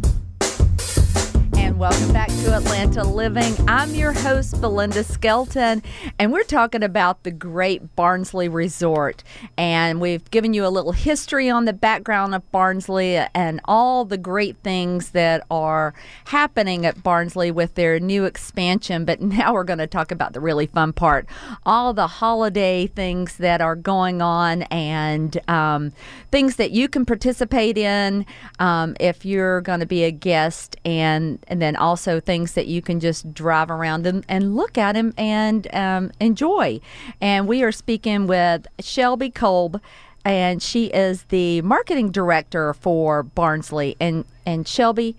And 1.74 1.80
welcome 1.80 2.14
back 2.14 2.28
to 2.28 2.54
Atlanta 2.54 3.04
Living. 3.04 3.56
I'm 3.68 3.96
your 3.96 4.12
host, 4.12 4.62
Belinda 4.62 5.04
Skelton, 5.04 5.82
and 6.20 6.32
we're 6.32 6.44
talking 6.44 6.84
about 6.84 7.24
the 7.24 7.32
great 7.32 7.96
Barnsley 7.96 8.48
Resort. 8.48 9.24
And 9.58 10.00
we've 10.00 10.30
given 10.30 10.54
you 10.54 10.68
a 10.68 10.70
little 10.70 10.92
history 10.92 11.50
on 11.50 11.66
the 11.66 11.74
background 11.74 12.36
of 12.36 12.52
Barnsley 12.52 13.16
and 13.34 13.60
all 13.66 14.06
the 14.06 14.20
great 14.20 14.58
things 14.58 15.10
that 15.12 15.48
are 15.50 15.96
happening 16.26 16.86
at 16.86 17.02
Barnsley 17.02 17.50
with 17.50 17.74
their 17.74 18.00
new 18.00 18.26
expansion. 18.26 19.04
But 19.04 19.20
now 19.20 19.54
we're 19.54 19.64
going 19.64 19.80
to 19.80 19.88
talk 19.88 20.12
about 20.12 20.34
the 20.34 20.42
really 20.42 20.68
fun 20.68 20.94
part 20.94 21.26
all 21.66 21.92
the 21.92 22.06
holiday 22.06 22.86
things 22.86 23.38
that 23.38 23.62
are 23.62 23.76
going 23.76 24.22
on 24.22 24.62
and 24.64 25.40
um, 25.50 25.92
things 26.30 26.58
that 26.58 26.70
you 26.70 26.88
can 26.88 27.04
participate 27.04 27.80
in 27.80 28.28
um, 28.60 28.96
if 29.00 29.26
you're 29.26 29.62
going 29.62 29.80
to 29.80 29.88
be 29.88 30.04
a 30.04 30.12
guest 30.12 30.78
and 30.86 31.44
and 31.48 31.63
then 31.64 31.76
also 31.76 32.20
things 32.20 32.54
that 32.54 32.68
you 32.68 32.82
can 32.82 33.00
just 33.00 33.34
drive 33.34 33.72
around 33.72 34.06
and, 34.06 34.26
and 34.28 34.56
look 34.56 34.78
at 34.78 34.94
them 34.94 35.14
and 35.18 35.74
um, 35.74 36.12
enjoy. 36.20 36.80
And 37.22 37.48
we 37.48 37.64
are 37.64 37.72
speaking 37.72 38.28
with 38.28 38.68
Shelby 38.80 39.30
Kolb, 39.30 39.82
and 40.26 40.62
she 40.62 40.88
is 40.88 41.24
the 41.30 41.62
marketing 41.62 42.12
director 42.12 42.74
for 42.74 43.24
Barnsley. 43.24 43.96
And 44.00 44.26
and 44.46 44.68
Shelby, 44.68 45.16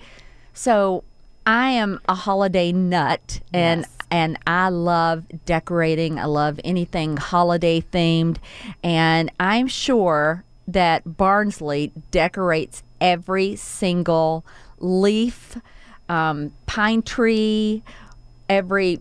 so 0.52 1.02
I 1.46 1.70
am 1.70 2.00
a 2.08 2.14
holiday 2.14 2.72
nut, 2.72 3.40
and 3.52 3.80
Yes. 3.82 3.90
and 4.10 4.38
I 4.46 4.68
love 4.68 5.24
decorating. 5.46 6.18
I 6.18 6.26
love 6.26 6.60
anything 6.64 7.16
holiday 7.16 7.80
themed, 7.80 8.36
and 8.82 9.30
I'm 9.40 9.66
sure 9.66 10.44
that 10.68 11.16
Barnsley 11.18 11.92
decorates 12.10 12.82
every 13.00 13.56
single 13.56 14.44
leaf, 14.78 15.58
um, 16.08 16.52
pine 16.66 17.02
tree, 17.02 17.82
every 18.48 19.00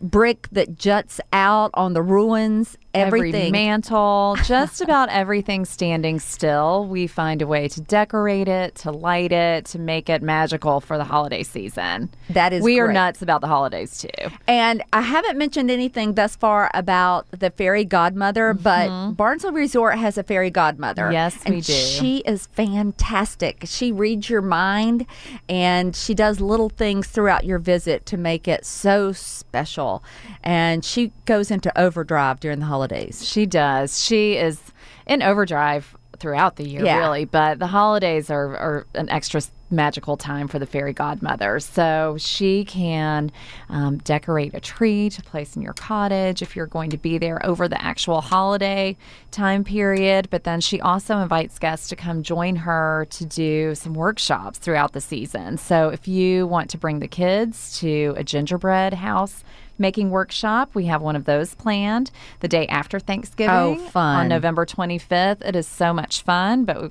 brick 0.00 0.48
that 0.52 0.78
juts 0.78 1.20
out 1.32 1.70
on 1.74 1.92
the 1.92 2.02
ruins, 2.02 2.76
everything. 2.94 3.34
Every 3.34 3.50
mantle, 3.50 4.36
just 4.44 4.80
about 4.80 5.08
everything 5.10 5.64
standing 5.64 6.20
still. 6.20 6.84
We 6.86 7.06
find 7.06 7.42
a 7.42 7.46
way 7.46 7.68
to 7.68 7.80
decorate 7.80 8.48
it, 8.48 8.74
to 8.76 8.90
light 8.90 9.32
it, 9.32 9.66
to 9.66 9.78
make 9.78 10.08
it 10.08 10.22
magical 10.22 10.80
for 10.80 10.96
the 10.96 11.04
holiday 11.04 11.42
season. 11.42 12.10
That 12.30 12.52
is 12.52 12.62
We 12.62 12.80
are 12.80 12.92
nuts 12.92 13.22
about 13.22 13.40
the 13.40 13.46
holidays 13.46 13.98
too. 13.98 14.30
And 14.46 14.82
I 14.92 15.02
haven't 15.02 15.38
mentioned 15.38 15.70
anything 15.70 16.14
thus 16.14 16.36
far 16.36 16.70
about 16.74 17.26
the 17.30 17.50
fairy 17.50 17.84
godmother, 17.84 18.54
but 18.54 19.12
Barnsley 19.12 19.52
Resort 19.52 19.98
has 19.98 20.18
a 20.18 20.22
fairy 20.22 20.50
godmother. 20.50 21.04
Mm-hmm. 21.04 21.12
Yes, 21.12 21.38
and 21.44 21.54
we 21.54 21.60
do. 21.60 21.72
She 21.72 22.18
is 22.18 22.46
fantastic. 22.46 23.64
She 23.66 23.92
reads 23.92 24.30
your 24.30 24.42
mind 24.42 25.06
and 25.48 25.94
she 25.94 26.14
does 26.14 26.40
little 26.40 26.68
things 26.68 27.06
throughout 27.06 27.44
your 27.44 27.58
visit 27.58 28.06
to 28.06 28.16
make 28.16 28.48
it 28.48 28.64
so 28.64 29.12
special. 29.12 30.02
And 30.42 30.84
she 30.84 31.12
goes 31.24 31.50
into 31.50 31.76
overdrive 31.78 32.40
during 32.40 32.60
the 32.60 32.66
holidays. 32.78 33.26
She 33.28 33.44
does. 33.46 34.02
She 34.02 34.36
is 34.36 34.60
in 35.06 35.22
overdrive 35.22 35.96
throughout 36.18 36.56
the 36.56 36.68
year, 36.68 36.84
Yeah. 36.84 36.98
really, 36.98 37.24
but 37.24 37.58
the 37.58 37.66
holidays 37.68 38.28
are, 38.30 38.56
are 38.56 38.86
an 38.94 39.08
extra 39.08 39.40
magical 39.70 40.16
time 40.16 40.48
for 40.48 40.58
the 40.58 40.66
fairy 40.66 40.92
godmother. 40.92 41.60
So 41.60 42.16
she 42.18 42.64
can 42.64 43.30
um, 43.68 43.98
decorate 43.98 44.52
a 44.54 44.60
tree 44.60 45.10
to 45.10 45.22
place 45.22 45.54
in 45.54 45.62
your 45.62 45.74
cottage 45.74 46.40
if 46.42 46.56
you're 46.56 46.66
going 46.66 46.90
to 46.90 46.96
be 46.96 47.18
there 47.18 47.44
over 47.46 47.68
the 47.68 47.80
actual 47.80 48.20
holiday 48.20 48.96
time 49.30 49.62
period. 49.62 50.28
But 50.30 50.42
then 50.44 50.60
she 50.60 50.80
also 50.80 51.18
invites 51.18 51.58
guests 51.58 51.88
to 51.90 51.96
come 51.96 52.22
join 52.24 52.56
her 52.56 53.06
to 53.10 53.24
do 53.26 53.74
some 53.76 53.94
workshops 53.94 54.58
throughout 54.58 54.92
the 54.94 55.00
season. 55.00 55.56
So 55.58 55.88
if 55.90 56.08
you 56.08 56.46
want 56.46 56.70
to 56.70 56.78
bring 56.78 56.98
the 57.00 57.08
kids 57.08 57.78
to 57.80 58.14
a 58.16 58.24
gingerbread 58.24 58.94
house, 58.94 59.44
making 59.78 60.10
workshop. 60.10 60.70
We 60.74 60.86
have 60.86 61.02
one 61.02 61.16
of 61.16 61.24
those 61.24 61.54
planned 61.54 62.10
the 62.40 62.48
day 62.48 62.66
after 62.68 62.98
Thanksgiving 62.98 63.54
Oh, 63.54 63.76
fun. 63.76 64.16
on 64.20 64.28
November 64.28 64.66
25th. 64.66 65.42
It 65.44 65.54
is 65.56 65.66
so 65.66 65.92
much 65.92 66.22
fun, 66.22 66.64
but 66.64 66.82
we 66.82 66.90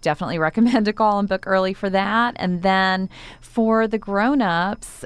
definitely 0.00 0.38
recommend 0.48 0.86
to 0.86 0.92
call 0.92 1.18
and 1.18 1.28
book 1.28 1.44
early 1.46 1.74
for 1.74 1.90
that. 1.90 2.34
And 2.38 2.62
then 2.62 3.08
for 3.40 3.86
the 3.88 3.98
grown-ups, 3.98 5.04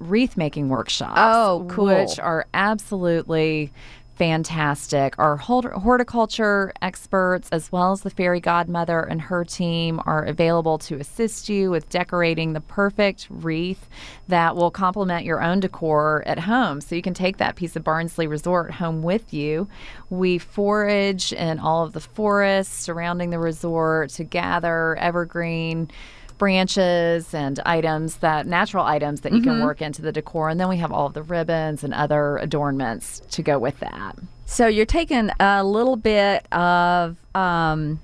wreath 0.00 0.36
making 0.36 0.68
workshops. 0.68 1.14
Oh, 1.16 1.66
cool. 1.68 1.86
Which 1.86 2.18
are 2.20 2.46
absolutely 2.54 3.72
fantastic. 4.18 5.16
Our 5.18 5.36
horticulture 5.36 6.72
experts, 6.82 7.48
as 7.52 7.70
well 7.70 7.92
as 7.92 8.00
the 8.00 8.10
fairy 8.10 8.40
godmother 8.40 9.00
and 9.00 9.20
her 9.22 9.44
team, 9.44 10.00
are 10.04 10.24
available 10.24 10.76
to 10.78 10.96
assist 10.96 11.48
you 11.48 11.70
with 11.70 11.88
decorating 11.88 12.52
the 12.52 12.60
perfect 12.60 13.28
wreath 13.30 13.88
that 14.26 14.56
will 14.56 14.72
complement 14.72 15.24
your 15.24 15.40
own 15.40 15.60
decor 15.60 16.24
at 16.26 16.40
home. 16.40 16.80
So 16.80 16.96
you 16.96 17.02
can 17.02 17.14
take 17.14 17.36
that 17.36 17.54
piece 17.54 17.76
of 17.76 17.84
Barnsley 17.84 18.26
Resort 18.26 18.72
home 18.72 19.02
with 19.02 19.32
you. 19.32 19.68
We 20.10 20.38
forage 20.38 21.32
in 21.32 21.60
all 21.60 21.84
of 21.84 21.92
the 21.92 22.00
forests 22.00 22.76
surrounding 22.76 23.30
the 23.30 23.38
resort 23.38 24.10
to 24.10 24.24
gather 24.24 24.96
evergreen 24.96 25.90
branches 26.38 27.34
and 27.34 27.60
items 27.66 28.16
that 28.18 28.46
natural 28.46 28.84
items 28.84 29.20
that 29.22 29.32
you 29.32 29.40
Mm-hmm. 29.40 29.50
can 29.50 29.62
work 29.62 29.82
into 29.82 30.00
the 30.02 30.12
decor 30.12 30.48
and 30.48 30.58
then 30.58 30.68
we 30.68 30.76
have 30.78 30.92
all 30.92 31.06
of 31.06 31.14
the 31.14 31.22
ribbons 31.22 31.84
and 31.84 31.92
other 31.92 32.36
adornments 32.38 33.20
to 33.30 33.42
go 33.42 33.58
with 33.58 33.78
that 33.80 34.16
So 34.46 34.66
you're 34.66 34.86
taking 34.86 35.30
a 35.40 35.62
little 35.64 35.96
bit 35.96 36.50
of 36.52 37.16
um, 37.34 38.00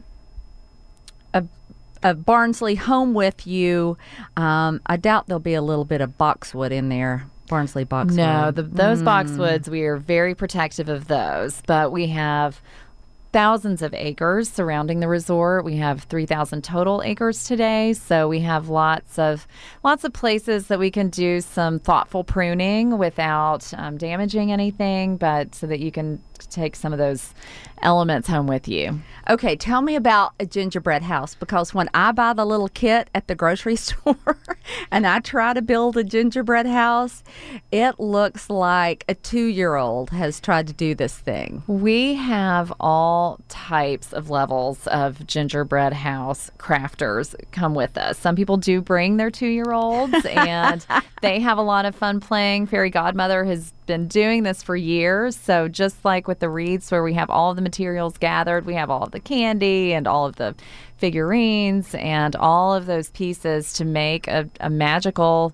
a, 1.33 1.45
a 2.03 2.15
Barnsley 2.15 2.75
home 2.75 3.15
with 3.15 3.47
you. 3.47 3.97
Um, 4.37 4.81
I 4.87 4.97
doubt 4.97 5.27
there'll 5.27 5.41
be 5.41 5.55
a 5.55 5.63
little 5.63 5.85
bit 5.87 6.01
of 6.01 6.19
boxwood 6.19 6.73
in 6.73 6.89
there. 6.91 7.27
Barnsley 7.49 7.85
boxwood. 7.85 8.17
no 8.17 8.51
the, 8.51 8.63
those 8.63 9.03
Mm. 9.03 9.05
boxwoods 9.05 9.69
we 9.69 9.83
are 9.83 9.99
very 9.99 10.35
protective 10.35 10.89
of 10.89 11.09
those 11.09 11.63
but 11.67 11.93
we 11.93 12.07
have 12.09 12.59
thousands 13.35 13.83
of 13.83 13.93
acres 13.95 14.49
surrounding 14.49 15.01
the 15.01 15.09
resort. 15.09 15.65
We 15.65 15.79
have 15.79 16.05
3000 16.05 16.63
total 16.63 17.03
acres 17.03 17.43
today 17.43 17.93
so 17.93 18.29
we 18.29 18.39
have 18.43 18.69
lots 18.69 19.19
of 19.19 19.49
lots 19.83 20.05
of 20.05 20.13
places 20.13 20.69
that 20.69 20.79
we 20.79 20.89
can 20.89 21.09
do 21.09 21.41
some 21.41 21.81
thoughtful 21.81 22.23
pruning 22.23 22.97
without 22.97 23.75
um, 23.75 23.97
damaging 23.97 24.53
anything 24.53 25.17
but 25.17 25.53
so 25.53 25.67
that 25.67 25.81
you 25.81 25.91
can 25.91 26.23
take 26.51 26.77
some 26.77 26.93
of 26.93 26.99
those 26.99 27.35
elements 27.83 28.29
home 28.29 28.47
with 28.47 28.69
you 28.69 29.01
Okay, 29.31 29.57
tell 29.57 29.81
me 29.81 29.97
about 29.97 30.35
a 30.39 30.45
gingerbread 30.45 31.03
house 31.03 31.35
because 31.35 31.73
when 31.73 31.89
I 31.95 32.13
buy 32.13 32.35
the 32.35 32.45
little 32.45 32.69
kit 32.69 33.09
at 33.15 33.27
the 33.27 33.35
grocery 33.35 33.77
store 33.77 34.17
and 34.91 35.07
I 35.07 35.21
try 35.21 35.55
to 35.55 35.63
build 35.63 35.97
a 35.97 36.05
gingerbread 36.05 36.67
house, 36.67 37.23
it 37.73 37.99
looks 37.99 38.51
like 38.51 39.05
a 39.09 39.15
two 39.15 39.47
year 39.47 39.77
old 39.77 40.11
has 40.11 40.41
tried 40.41 40.67
to 40.67 40.75
do 40.75 40.95
this 40.95 41.17
thing. 41.17 41.63
We 41.67 42.15
have 42.15 42.73
all 42.81 43.41
types 43.49 44.13
of 44.13 44.29
levels 44.29 44.87
of 44.89 45.27
gingerbread 45.27 45.95
house 45.95 46.51
crafters 46.59 47.35
come 47.51 47.75
with 47.75 47.97
us. 47.97 48.19
Some 48.19 48.37
people 48.37 48.59
do 48.59 48.83
bring 48.83 49.17
their 49.17 49.31
two 49.31 49.49
year 49.49 49.73
olds 49.73 50.27
and 50.31 50.87
they 51.23 51.41
have 51.41 51.57
a 51.57 51.63
lot 51.63 51.87
of 51.87 51.95
fun 51.95 52.21
playing. 52.21 52.67
Fairy 52.67 52.91
Godmother 52.91 53.45
has 53.45 53.73
been 53.87 54.09
doing 54.09 54.43
this 54.43 54.63
for 54.63 54.77
years. 54.77 55.37
So, 55.37 55.69
just 55.69 56.05
like 56.05 56.27
with 56.29 56.34
the 56.41 56.49
wreaths, 56.49 56.91
where 56.91 57.03
we 57.03 57.15
have 57.15 57.31
all 57.31 57.51
of 57.51 57.57
the 57.57 57.63
materials 57.63 58.19
gathered, 58.19 58.67
we 58.67 58.75
have 58.75 58.91
all 58.91 59.03
of 59.03 59.11
the 59.11 59.21
candy 59.21 59.93
and 59.93 60.07
all 60.07 60.27
of 60.27 60.37
the 60.37 60.55
figurines 60.97 61.95
and 61.95 62.37
all 62.37 62.75
of 62.75 62.87
those 62.87 63.11
pieces 63.11 63.73
to 63.75 63.85
make 63.85 64.29
a, 64.29 64.49
a 64.61 64.71
magical. 64.71 65.53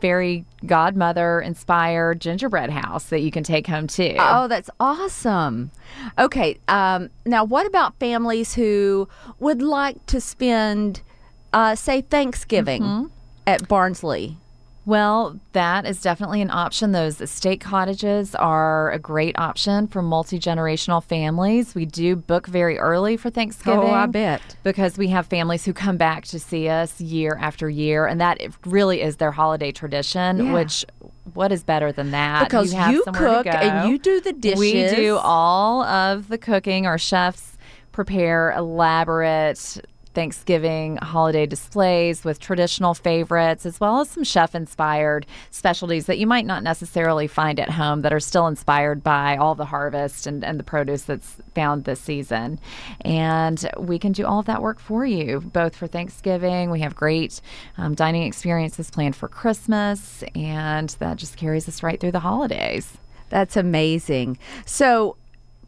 Fairy 0.00 0.44
godmother 0.66 1.40
inspired 1.40 2.20
gingerbread 2.20 2.70
house 2.70 3.04
that 3.04 3.20
you 3.20 3.30
can 3.30 3.44
take 3.44 3.68
home 3.68 3.86
too. 3.86 4.16
Oh, 4.18 4.48
that's 4.48 4.68
awesome. 4.80 5.70
Okay, 6.18 6.58
um, 6.66 7.08
now 7.24 7.44
what 7.44 7.68
about 7.68 7.96
families 8.00 8.52
who 8.52 9.08
would 9.38 9.62
like 9.62 10.04
to 10.06 10.20
spend, 10.20 11.02
uh, 11.52 11.76
say, 11.76 12.00
Thanksgiving 12.00 13.12
at 13.46 13.68
Barnsley? 13.68 14.38
Well, 14.84 15.38
that 15.52 15.86
is 15.86 16.00
definitely 16.00 16.42
an 16.42 16.50
option. 16.50 16.90
Those 16.90 17.20
estate 17.20 17.60
cottages 17.60 18.34
are 18.34 18.90
a 18.90 18.98
great 18.98 19.38
option 19.38 19.86
for 19.86 20.02
multi 20.02 20.40
generational 20.40 21.02
families. 21.02 21.74
We 21.74 21.86
do 21.86 22.16
book 22.16 22.48
very 22.48 22.78
early 22.78 23.16
for 23.16 23.30
Thanksgiving. 23.30 23.90
Oh, 23.90 23.92
I 23.92 24.06
bet. 24.06 24.40
Because 24.64 24.98
we 24.98 25.08
have 25.08 25.26
families 25.26 25.64
who 25.64 25.72
come 25.72 25.96
back 25.96 26.24
to 26.26 26.40
see 26.40 26.68
us 26.68 27.00
year 27.00 27.38
after 27.40 27.70
year, 27.70 28.06
and 28.06 28.20
that 28.20 28.40
really 28.66 29.02
is 29.02 29.18
their 29.18 29.30
holiday 29.30 29.70
tradition, 29.70 30.46
Yeah. 30.46 30.52
which 30.52 30.84
what 31.34 31.52
is 31.52 31.62
better 31.62 31.92
than 31.92 32.10
that? 32.10 32.44
Because 32.44 32.72
have 32.72 32.92
you 32.92 33.04
to 33.04 33.12
cook 33.12 33.46
and 33.46 33.88
you 33.88 33.98
do 33.98 34.20
the 34.20 34.32
dishes. 34.32 34.58
We 34.58 34.88
do 34.96 35.16
all 35.16 35.84
of 35.84 36.26
the 36.26 36.38
cooking. 36.38 36.86
Our 36.88 36.98
chefs 36.98 37.56
prepare 37.92 38.50
elaborate 38.52 39.78
Thanksgiving 40.14 40.96
holiday 40.96 41.46
displays 41.46 42.24
with 42.24 42.38
traditional 42.38 42.94
favorites, 42.94 43.66
as 43.66 43.80
well 43.80 44.00
as 44.00 44.10
some 44.10 44.24
chef 44.24 44.54
inspired 44.54 45.26
specialties 45.50 46.06
that 46.06 46.18
you 46.18 46.26
might 46.26 46.46
not 46.46 46.62
necessarily 46.62 47.26
find 47.26 47.58
at 47.58 47.70
home 47.70 48.02
that 48.02 48.12
are 48.12 48.20
still 48.20 48.46
inspired 48.46 49.02
by 49.02 49.36
all 49.36 49.54
the 49.54 49.66
harvest 49.66 50.26
and, 50.26 50.44
and 50.44 50.58
the 50.58 50.64
produce 50.64 51.02
that's 51.02 51.36
found 51.54 51.84
this 51.84 52.00
season. 52.00 52.58
And 53.02 53.70
we 53.78 53.98
can 53.98 54.12
do 54.12 54.26
all 54.26 54.40
of 54.40 54.46
that 54.46 54.62
work 54.62 54.78
for 54.78 55.04
you, 55.04 55.40
both 55.40 55.76
for 55.76 55.86
Thanksgiving. 55.86 56.70
We 56.70 56.80
have 56.80 56.94
great 56.94 57.40
um, 57.78 57.94
dining 57.94 58.22
experiences 58.22 58.90
planned 58.90 59.16
for 59.16 59.28
Christmas, 59.28 60.24
and 60.34 60.90
that 60.98 61.16
just 61.16 61.36
carries 61.36 61.68
us 61.68 61.82
right 61.82 61.98
through 62.00 62.12
the 62.12 62.20
holidays. 62.20 62.98
That's 63.28 63.56
amazing. 63.56 64.38
So 64.66 65.16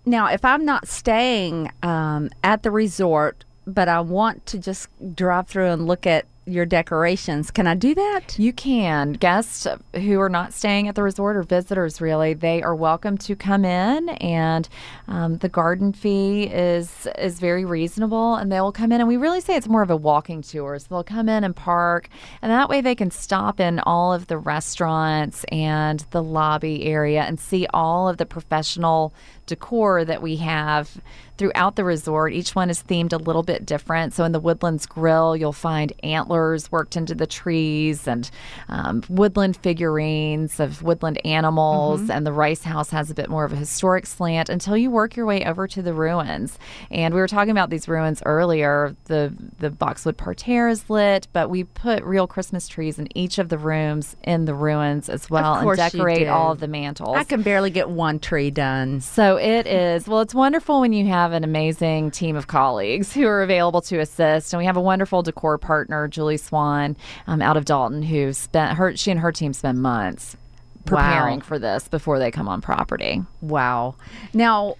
now, 0.06 0.26
if 0.26 0.44
I'm 0.44 0.64
not 0.64 0.86
staying 0.86 1.70
um, 1.82 2.28
at 2.42 2.62
the 2.62 2.70
resort, 2.70 3.43
but 3.66 3.88
I 3.88 4.00
want 4.00 4.46
to 4.46 4.58
just 4.58 4.88
drive 5.14 5.48
through 5.48 5.70
and 5.70 5.86
look 5.86 6.06
at 6.06 6.26
your 6.46 6.66
decorations, 6.66 7.50
can 7.50 7.66
I 7.66 7.74
do 7.74 7.94
that? 7.94 8.38
You 8.38 8.52
can. 8.52 9.14
Guests 9.14 9.66
who 9.94 10.20
are 10.20 10.28
not 10.28 10.52
staying 10.52 10.88
at 10.88 10.94
the 10.94 11.02
resort 11.02 11.36
or 11.36 11.42
visitors, 11.42 12.00
really, 12.00 12.34
they 12.34 12.62
are 12.62 12.74
welcome 12.74 13.16
to 13.18 13.34
come 13.34 13.64
in, 13.64 14.10
and 14.10 14.68
um, 15.08 15.38
the 15.38 15.48
garden 15.48 15.92
fee 15.92 16.44
is 16.44 17.08
is 17.18 17.40
very 17.40 17.64
reasonable. 17.64 18.34
And 18.34 18.52
they 18.52 18.60
will 18.60 18.72
come 18.72 18.92
in, 18.92 19.00
and 19.00 19.08
we 19.08 19.16
really 19.16 19.40
say 19.40 19.56
it's 19.56 19.68
more 19.68 19.82
of 19.82 19.90
a 19.90 19.96
walking 19.96 20.42
tour. 20.42 20.78
So 20.78 20.86
they'll 20.90 21.04
come 21.04 21.28
in 21.28 21.44
and 21.44 21.56
park, 21.56 22.08
and 22.42 22.52
that 22.52 22.68
way 22.68 22.80
they 22.80 22.94
can 22.94 23.10
stop 23.10 23.60
in 23.60 23.80
all 23.80 24.12
of 24.12 24.26
the 24.26 24.38
restaurants 24.38 25.44
and 25.44 26.04
the 26.10 26.22
lobby 26.22 26.84
area 26.84 27.22
and 27.22 27.40
see 27.40 27.66
all 27.72 28.08
of 28.08 28.18
the 28.18 28.26
professional 28.26 29.14
decor 29.46 30.04
that 30.04 30.22
we 30.22 30.36
have 30.36 31.00
throughout 31.36 31.76
the 31.76 31.84
resort. 31.84 32.32
Each 32.32 32.54
one 32.54 32.70
is 32.70 32.82
themed 32.82 33.12
a 33.12 33.16
little 33.16 33.42
bit 33.42 33.66
different. 33.66 34.14
So 34.14 34.24
in 34.24 34.32
the 34.32 34.40
Woodlands 34.40 34.86
Grill, 34.86 35.36
you'll 35.36 35.52
find 35.52 35.92
antlers 36.02 36.70
worked 36.70 36.96
into 36.96 37.14
the 37.14 37.26
trees 37.26 38.06
and 38.06 38.30
um, 38.68 39.02
woodland 39.08 39.56
figurines 39.56 40.60
of 40.60 40.82
woodland 40.82 41.24
animals. 41.24 42.02
Mm-hmm. 42.02 42.10
And 42.12 42.26
the 42.26 42.32
Rice 42.32 42.62
House 42.62 42.90
has 42.90 43.10
a 43.10 43.14
bit 43.14 43.28
more 43.28 43.44
of 43.44 43.52
a 43.52 43.56
historic 43.56 44.06
slant 44.06 44.48
until 44.48 44.76
you 44.76 44.90
work 44.90 45.16
your 45.16 45.26
way 45.26 45.44
over 45.44 45.66
to 45.68 45.82
the 45.82 45.92
ruins. 45.92 46.58
And 46.90 47.12
we 47.14 47.20
were 47.20 47.28
talking 47.28 47.50
about 47.50 47.70
these 47.70 47.88
ruins 47.88 48.22
earlier. 48.24 48.94
The 49.06 49.32
the 49.58 49.70
boxwood 49.70 50.16
parterre 50.16 50.68
is 50.68 50.88
lit, 50.88 51.26
but 51.32 51.50
we 51.50 51.64
put 51.64 52.04
real 52.04 52.26
Christmas 52.26 52.68
trees 52.68 52.98
in 52.98 53.08
each 53.16 53.38
of 53.38 53.48
the 53.48 53.58
rooms 53.58 54.16
in 54.22 54.44
the 54.44 54.54
ruins 54.54 55.08
as 55.08 55.28
well 55.28 55.54
and 55.54 55.76
decorate 55.76 56.28
all 56.28 56.52
of 56.52 56.60
the 56.60 56.68
mantles. 56.68 57.16
I 57.16 57.24
can 57.24 57.42
barely 57.42 57.70
get 57.70 57.88
one 57.90 58.18
tree 58.20 58.50
done. 58.50 59.00
So 59.00 59.33
it 59.36 59.66
is. 59.66 60.06
Well, 60.08 60.20
it's 60.20 60.34
wonderful 60.34 60.80
when 60.80 60.92
you 60.92 61.06
have 61.06 61.32
an 61.32 61.44
amazing 61.44 62.10
team 62.10 62.36
of 62.36 62.46
colleagues 62.46 63.12
who 63.12 63.26
are 63.26 63.42
available 63.42 63.80
to 63.82 63.98
assist, 63.98 64.52
and 64.52 64.58
we 64.58 64.66
have 64.66 64.76
a 64.76 64.80
wonderful 64.80 65.22
decor 65.22 65.58
partner, 65.58 66.08
Julie 66.08 66.36
Swan, 66.36 66.96
um, 67.26 67.40
out 67.42 67.56
of 67.56 67.64
Dalton, 67.64 68.02
who 68.02 68.32
spent 68.32 68.76
her. 68.78 68.96
She 68.96 69.10
and 69.10 69.20
her 69.20 69.32
team 69.32 69.52
spend 69.52 69.82
months 69.82 70.36
preparing 70.84 71.38
Wow. 71.40 71.44
for 71.44 71.58
this 71.58 71.88
before 71.88 72.18
they 72.18 72.30
come 72.30 72.48
on 72.48 72.60
property. 72.60 73.22
Wow. 73.40 73.94
Now, 74.32 74.76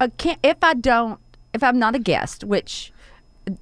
I 0.00 0.08
can't, 0.08 0.38
if 0.42 0.62
I 0.62 0.74
don't, 0.74 1.18
if 1.54 1.62
I'm 1.62 1.78
not 1.78 1.94
a 1.94 1.98
guest, 1.98 2.44
which 2.44 2.92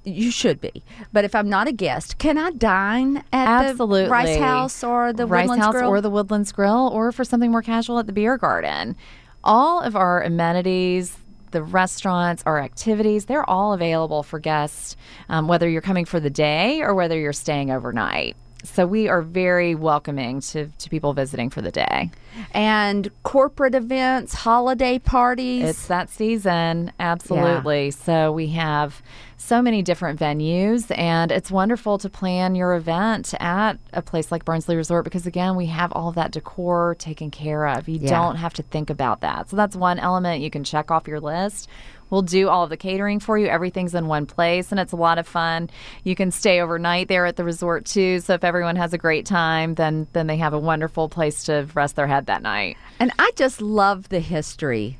you 0.03 0.31
should 0.31 0.59
be, 0.59 0.83
but 1.13 1.23
if 1.23 1.33
I'm 1.33 1.47
not 1.47 1.69
a 1.69 1.71
guest, 1.71 2.17
can 2.17 2.37
I 2.37 2.51
dine 2.51 3.23
at 3.31 3.47
Absolutely, 3.69 4.03
the 4.03 4.09
Rice 4.09 4.37
House 4.37 4.83
or 4.83 5.13
the 5.13 5.25
Rice 5.25 5.43
Woodlands 5.47 5.65
House 5.65 5.73
Grill? 5.75 5.89
or 5.89 6.01
the 6.01 6.09
Woodlands 6.09 6.51
Grill, 6.51 6.89
or 6.93 7.13
for 7.13 7.23
something 7.23 7.51
more 7.51 7.61
casual 7.61 7.97
at 7.99 8.05
the 8.05 8.11
Beer 8.11 8.37
Garden. 8.37 8.97
All 9.43 9.81
of 9.81 9.95
our 9.95 10.21
amenities. 10.21 11.17
The 11.51 11.63
restaurants, 11.63 12.43
our 12.45 12.59
activities, 12.59 13.25
they're 13.25 13.49
all 13.49 13.71
available 13.71 14.21
for 14.21 14.37
guests, 14.37 14.97
um, 15.29 15.47
whether 15.47 15.67
you're 15.67 15.81
coming 15.81 16.03
for 16.03 16.19
the 16.19 16.29
day 16.29 16.81
or 16.81 16.93
whether 16.93 17.17
you're 17.17 17.31
staying 17.31 17.71
overnight. 17.71 18.35
So 18.67 18.85
we 18.85 19.07
are 19.07 19.21
very 19.21 19.73
welcoming 19.75 20.39
to, 20.41 20.67
to 20.67 20.89
people 20.89 21.13
visiting 21.13 21.49
for 21.49 21.61
the 21.61 21.71
day. 21.71 22.11
and 22.51 23.09
corporate 23.23 23.73
events, 23.73 24.33
holiday 24.33 24.99
parties. 24.99 25.63
It's 25.63 25.87
that 25.87 26.09
season, 26.09 26.91
absolutely. 26.99 27.91
So 27.91 28.31
we 28.31 28.47
have 28.49 29.01
so 29.37 29.61
many 29.61 29.81
different 29.81 30.19
venues, 30.19 30.95
and 30.97 31.31
it's 31.31 31.49
wonderful 31.49 31.97
to 31.99 32.09
plan 32.09 32.53
your 32.55 32.75
event 32.75 33.33
at 33.39 33.79
a 33.93 34.01
place 34.01 34.31
like 34.31 34.45
Barnsley 34.45 34.75
Resort 34.75 35.03
because, 35.05 35.25
again, 35.25 35.55
we 35.55 35.67
have 35.67 35.91
all 35.93 36.09
of 36.09 36.15
that 36.15 36.31
decor 36.31 36.95
taken 36.99 37.31
care 37.31 37.65
of. 37.67 37.87
You 37.87 37.99
Yeah. 38.01 38.09
don't 38.09 38.35
have 38.35 38.53
to 38.55 38.63
think 38.63 38.89
about 38.89 39.21
that. 39.21 39.49
So 39.49 39.55
that's 39.55 39.75
one 39.75 39.97
element 39.99 40.41
you 40.41 40.49
can 40.51 40.63
check 40.63 40.91
off 40.91 41.07
your 41.07 41.19
list. 41.19 41.67
We'll 42.09 42.21
do 42.21 42.49
all 42.49 42.63
of 42.63 42.69
the 42.69 42.77
catering 42.77 43.19
for 43.19 43.37
you. 43.37 43.47
Everything's 43.47 43.93
in 43.93 44.07
one 44.07 44.25
place, 44.25 44.71
and 44.71 44.79
it's 44.79 44.93
a 44.93 44.95
lot 44.97 45.17
of 45.17 45.27
fun. 45.27 45.69
You 46.03 46.15
can 46.15 46.31
stay 46.31 46.61
overnight 46.61 47.07
there 47.07 47.25
at 47.25 47.35
the 47.35 47.43
resort 47.43 47.85
too. 47.85 48.19
So 48.21 48.33
if 48.33 48.43
everyone 48.43 48.75
has 48.77 48.93
a 48.93 48.97
great 48.97 49.25
time, 49.25 49.75
then 49.75 50.07
then 50.13 50.27
they 50.27 50.37
have 50.37 50.53
a 50.53 50.59
wonderful 50.59 51.09
place 51.09 51.43
to 51.45 51.67
rest 51.73 51.95
their 51.95 52.07
head 52.07 52.27
that 52.27 52.41
night. 52.41 52.77
and 52.99 53.11
I 53.19 53.31
just 53.35 53.61
love 53.61 54.09
the 54.09 54.19
history 54.19 54.97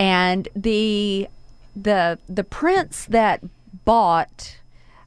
and 0.00 0.48
the 0.56 1.28
the 1.76 2.18
the 2.28 2.44
prince 2.44 3.04
that 3.06 3.42
bought 3.84 4.56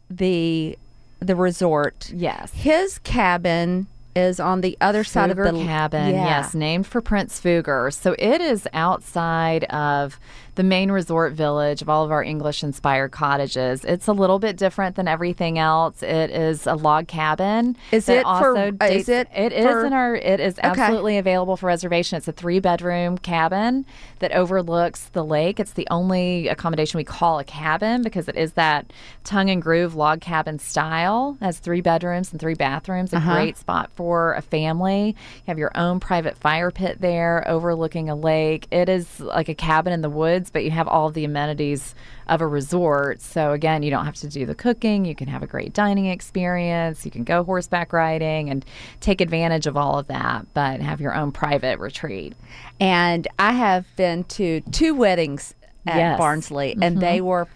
the 0.10 0.78
the 1.20 1.36
resort. 1.36 2.12
Yes. 2.14 2.52
His 2.54 2.98
cabin 3.00 3.88
is 4.16 4.40
on 4.40 4.60
the 4.62 4.78
other 4.82 5.04
side 5.06 5.30
of 5.32 5.38
the 5.38 5.52
cabin. 5.64 6.10
Yeah. 6.10 6.26
Yes, 6.26 6.54
named 6.54 6.86
for 6.88 7.00
Prince 7.00 7.40
Fugger. 7.40 7.94
So 7.94 8.14
it 8.20 8.42
is 8.42 8.68
outside 8.74 9.64
of 9.66 10.20
the 10.56 10.64
main 10.64 10.92
resort 10.92 11.34
village 11.34 11.82
of 11.82 11.88
all 11.90 12.04
of 12.04 12.12
our 12.12 12.22
English 12.24 12.64
inspired 12.64 13.12
cottages. 13.12 13.86
It's 13.86 14.08
a 14.08 14.14
little 14.14 14.38
bit 14.38 14.58
different 14.58 14.96
than 14.98 15.08
everything 15.08 15.58
else. 15.58 16.04
It 16.04 16.30
is 16.30 16.68
a 16.68 16.76
log 16.76 17.08
cabin. 17.08 17.78
Is 17.92 18.10
it 18.10 18.24
for- 18.24 18.28
also 18.28 18.72
uh, 18.82 18.86
is 18.86 19.06
dates- 19.06 19.10
it 19.10 19.28
It 19.34 19.54
is 19.54 19.66
for- 19.66 19.86
in 19.86 19.94
our. 19.94 20.16
It 20.16 20.40
is 20.40 20.60
Okay. 20.60 20.68
absolutely 20.68 21.18
available 21.18 21.56
for 21.58 21.68
reservation. 21.68 22.18
It's 22.18 22.28
a 22.28 22.32
three 22.34 22.60
bedroom 22.60 23.18
cabin 23.18 23.86
that 24.20 24.32
overlooks 24.34 25.10
the 25.14 25.24
lake. 25.24 25.60
It's 25.60 25.74
the 25.74 25.88
only 25.90 26.48
accommodation 26.48 26.98
we 26.98 27.04
call 27.04 27.40
a 27.40 27.44
cabin 27.44 28.02
because 28.04 28.28
it 28.28 28.36
is 28.36 28.54
that 28.54 28.92
tongue 29.24 29.50
and 29.50 29.62
groove 29.62 29.96
log 29.96 30.20
cabin 30.22 30.60
style. 30.60 31.38
It 31.42 31.46
has 31.46 31.60
three 31.60 31.82
bedrooms 31.82 32.32
and 32.32 32.40
three 32.40 32.56
bathrooms. 32.56 33.14
A 33.14 33.18
Uh-huh. 33.18 33.34
great 33.36 33.58
spot 33.58 33.90
for 33.96 34.34
a 34.34 34.42
family. 34.42 35.08
You 35.08 35.44
have 35.48 35.58
your 35.60 35.72
own 35.76 36.00
private 36.00 36.38
fire 36.38 36.72
pit 36.72 36.98
there 37.00 37.44
overlooking 37.48 38.10
a 38.10 38.16
lake. 38.16 38.68
It 38.72 38.90
is 38.90 39.20
like 39.20 39.48
a 39.50 39.56
cabin 39.56 39.94
in 39.94 40.02
the 40.02 40.10
woods, 40.10 40.41
but 40.50 40.64
you 40.64 40.72
have 40.72 40.88
all 40.88 41.10
the 41.10 41.26
amenities 41.26 41.94
of 42.28 42.42
a 42.42 42.48
resort. 42.48 43.22
So 43.22 43.52
again, 43.52 43.84
you 43.84 43.92
don't 43.92 44.06
have 44.06 44.16
to 44.16 44.28
do 44.28 44.46
the 44.46 44.56
cooking. 44.56 45.06
You 45.06 45.16
can 45.16 45.28
have 45.28 45.44
a 45.44 45.48
great 45.48 45.74
dining 45.74 46.06
experience. 46.06 47.06
You 47.06 47.12
can 47.12 47.24
go 47.24 47.44
horseback 47.44 47.94
riding 47.94 48.50
and 48.50 48.66
take 49.00 49.22
advantage 49.22 49.68
of 49.68 49.78
all 49.78 50.00
of 50.00 50.08
that, 50.08 50.46
but 50.54 50.82
have 50.82 51.02
your 51.02 51.14
own 51.14 51.32
private 51.32 51.80
retreat. 51.80 52.34
And 52.80 53.28
I 53.38 53.54
have 53.54 53.86
been 53.96 54.24
to 54.26 54.62
two 54.72 54.96
weddings 54.96 55.54
at 55.86 55.98
Yes. 55.98 56.18
Barnsley, 56.18 56.74
and 56.74 56.96
mm-hmm. 56.96 57.00
they 57.00 57.22
were 57.22 57.48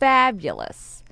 fabulous. 0.00 1.02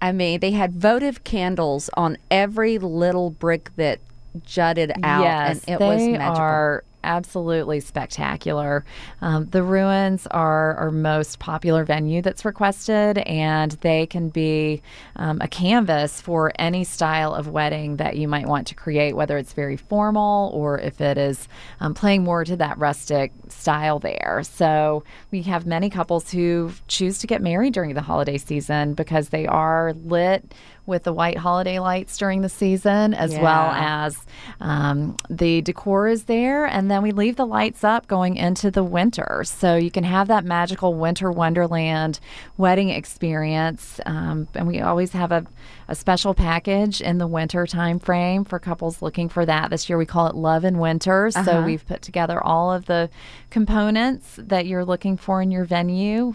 I 0.00 0.12
mean, 0.12 0.40
they 0.40 0.50
had 0.50 0.72
votive 0.74 1.24
candles 1.24 1.88
on 1.94 2.18
every 2.30 2.78
little 2.78 3.30
brick 3.30 3.70
that 3.76 4.00
jutted 4.44 4.92
out, 5.02 5.22
yes, 5.22 5.64
and 5.66 5.80
it 5.80 5.84
was 5.84 6.00
magical. 6.00 6.36
are 6.36 6.84
absolutely 7.04 7.80
spectacular. 7.80 8.84
Um, 9.20 9.46
the 9.46 9.62
ruins 9.62 10.26
are 10.28 10.74
our 10.74 10.90
most 10.90 11.38
popular 11.38 11.84
venue 11.84 12.22
that's 12.22 12.44
requested, 12.44 13.18
and 13.18 13.72
they 13.82 14.06
can 14.06 14.30
be 14.30 14.82
um, 15.16 15.38
a 15.40 15.48
canvas 15.48 16.20
for 16.20 16.52
any 16.58 16.84
style 16.84 17.34
of 17.34 17.48
wedding 17.48 17.96
that 17.96 18.16
you 18.16 18.26
might 18.26 18.46
want 18.46 18.66
to 18.68 18.74
create, 18.74 19.14
whether 19.14 19.38
it's 19.38 19.52
very 19.52 19.76
formal 19.76 20.50
or 20.54 20.78
if 20.78 21.00
it 21.00 21.18
is 21.18 21.48
um, 21.80 21.94
playing 21.94 22.24
more 22.24 22.44
to 22.44 22.56
that 22.56 22.78
rustic 22.78 23.32
style 23.48 23.98
there. 23.98 24.42
So 24.44 25.04
we 25.30 25.42
have 25.42 25.66
many 25.66 25.90
couples 25.90 26.30
who 26.30 26.72
choose 26.88 27.18
to 27.18 27.26
get 27.26 27.42
married 27.42 27.74
during 27.74 27.94
the 27.94 28.02
holiday 28.02 28.38
season 28.38 28.94
because 28.94 29.28
they 29.28 29.46
are 29.46 29.92
lit 30.04 30.54
with 30.86 31.04
the 31.04 31.12
white 31.12 31.38
holiday 31.38 31.78
lights 31.78 32.16
during 32.16 32.42
the 32.42 32.48
season 32.48 33.14
as 33.14 33.36
well 33.36 33.70
as 33.70 34.18
um, 34.60 35.16
the 35.30 35.62
decor 35.62 36.08
is 36.08 36.24
there, 36.24 36.66
and 36.66 36.90
then 36.90 37.02
we 37.02 37.10
leave 37.10 37.36
the 37.36 37.46
lights 37.46 37.84
up 37.84 38.06
going 38.06 38.36
into 38.36 38.70
the 38.70 38.84
winter, 38.84 39.42
so 39.44 39.76
you 39.76 39.90
can 39.90 40.04
have 40.04 40.28
that 40.28 40.44
magical 40.44 40.94
winter 40.94 41.30
wonderland 41.30 42.20
wedding 42.56 42.90
experience. 42.90 44.00
Um, 44.06 44.46
and 44.54 44.66
we 44.66 44.80
always 44.80 45.12
have 45.12 45.32
a, 45.32 45.46
a 45.88 45.94
special 45.94 46.34
package 46.34 47.00
in 47.00 47.18
the 47.18 47.26
winter 47.26 47.66
time 47.66 47.98
frame 47.98 48.44
for 48.44 48.58
couples 48.58 49.00
looking 49.02 49.28
for 49.28 49.46
that. 49.46 49.70
This 49.70 49.88
year 49.88 49.98
we 49.98 50.06
call 50.06 50.26
it 50.26 50.34
Love 50.34 50.64
in 50.64 50.78
Winter. 50.78 51.30
So 51.30 51.62
we've 51.64 51.86
put 51.86 52.02
together 52.02 52.42
all 52.42 52.72
of 52.72 52.86
the 52.86 53.10
components 53.50 54.38
that 54.42 54.66
you're 54.66 54.84
looking 54.84 55.16
for 55.16 55.40
in 55.40 55.50
your 55.50 55.64
venue. 55.64 56.34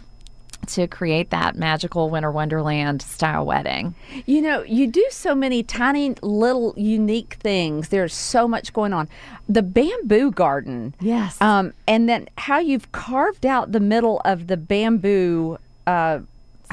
To 0.67 0.86
create 0.88 1.32
that 1.32 1.56
magical 1.56 2.10
winter 2.12 2.32
wonderland 2.32 3.02
style 3.02 3.43
wedding. 3.45 3.95
You 4.28 4.41
know, 4.41 4.62
you 4.63 4.86
do 4.86 5.04
so 5.10 5.34
many 5.34 5.63
tiny 5.63 6.13
little 6.22 6.74
unique 6.78 7.38
things. 7.39 7.89
There's 7.89 8.13
so 8.13 8.48
much 8.48 8.72
going 8.72 8.93
on. 8.93 9.10
The 9.48 9.63
bamboo 9.63 10.30
garden. 10.32 10.93
Yes. 11.00 11.41
Um, 11.41 11.74
and 11.88 12.08
then 12.08 12.30
how 12.38 12.60
you've 12.60 12.91
carved 12.91 13.45
out 13.48 13.72
the 13.72 13.80
middle 13.80 14.22
of 14.26 14.45
the 14.48 14.58
bamboo. 14.58 15.58
Uh, 15.88 16.19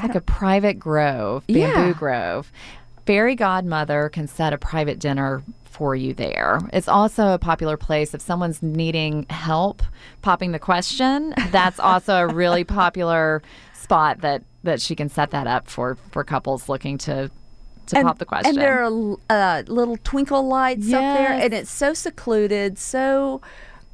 like 0.03 0.13
a 0.13 0.21
private 0.21 0.77
grove, 0.79 1.47
bamboo 1.47 1.87
Yeah. 1.87 1.93
grove. 1.93 2.51
Fairy 3.07 3.33
godmother 3.35 4.09
can 4.09 4.27
set 4.27 4.53
a 4.53 4.57
private 4.59 4.99
dinner 4.99 5.41
for 5.65 5.95
you 5.95 6.13
there. 6.13 6.59
It's 6.73 6.87
also 6.87 7.29
a 7.33 7.39
popular 7.39 7.77
place 7.77 8.13
if 8.13 8.21
someone's 8.21 8.61
needing 8.61 9.25
help 9.29 9.81
popping 10.21 10.51
the 10.51 10.59
question. 10.59 11.33
That's 11.51 11.79
also 11.79 12.15
a 12.15 12.27
really 12.27 12.63
popular 12.63 13.41
spot 13.87 14.19
that 14.19 14.43
that 14.63 14.81
she 14.81 14.95
can 14.95 15.07
set 15.07 15.31
that 15.31 15.47
up 15.47 15.69
for 15.69 15.97
for 16.11 16.23
couples 16.23 16.67
looking 16.67 16.97
to 16.97 17.31
to 17.87 17.97
and, 17.97 18.05
pop 18.05 18.19
the 18.19 18.25
question. 18.25 18.49
And 18.49 18.57
there 18.57 18.83
are 18.83 19.15
uh, 19.29 19.63
little 19.67 19.97
twinkle 20.03 20.45
lights 20.45 20.91
up 20.91 21.17
there, 21.17 21.31
and 21.31 21.53
it's 21.53 21.71
so 21.71 21.93
secluded, 21.93 22.77
so 22.77 23.41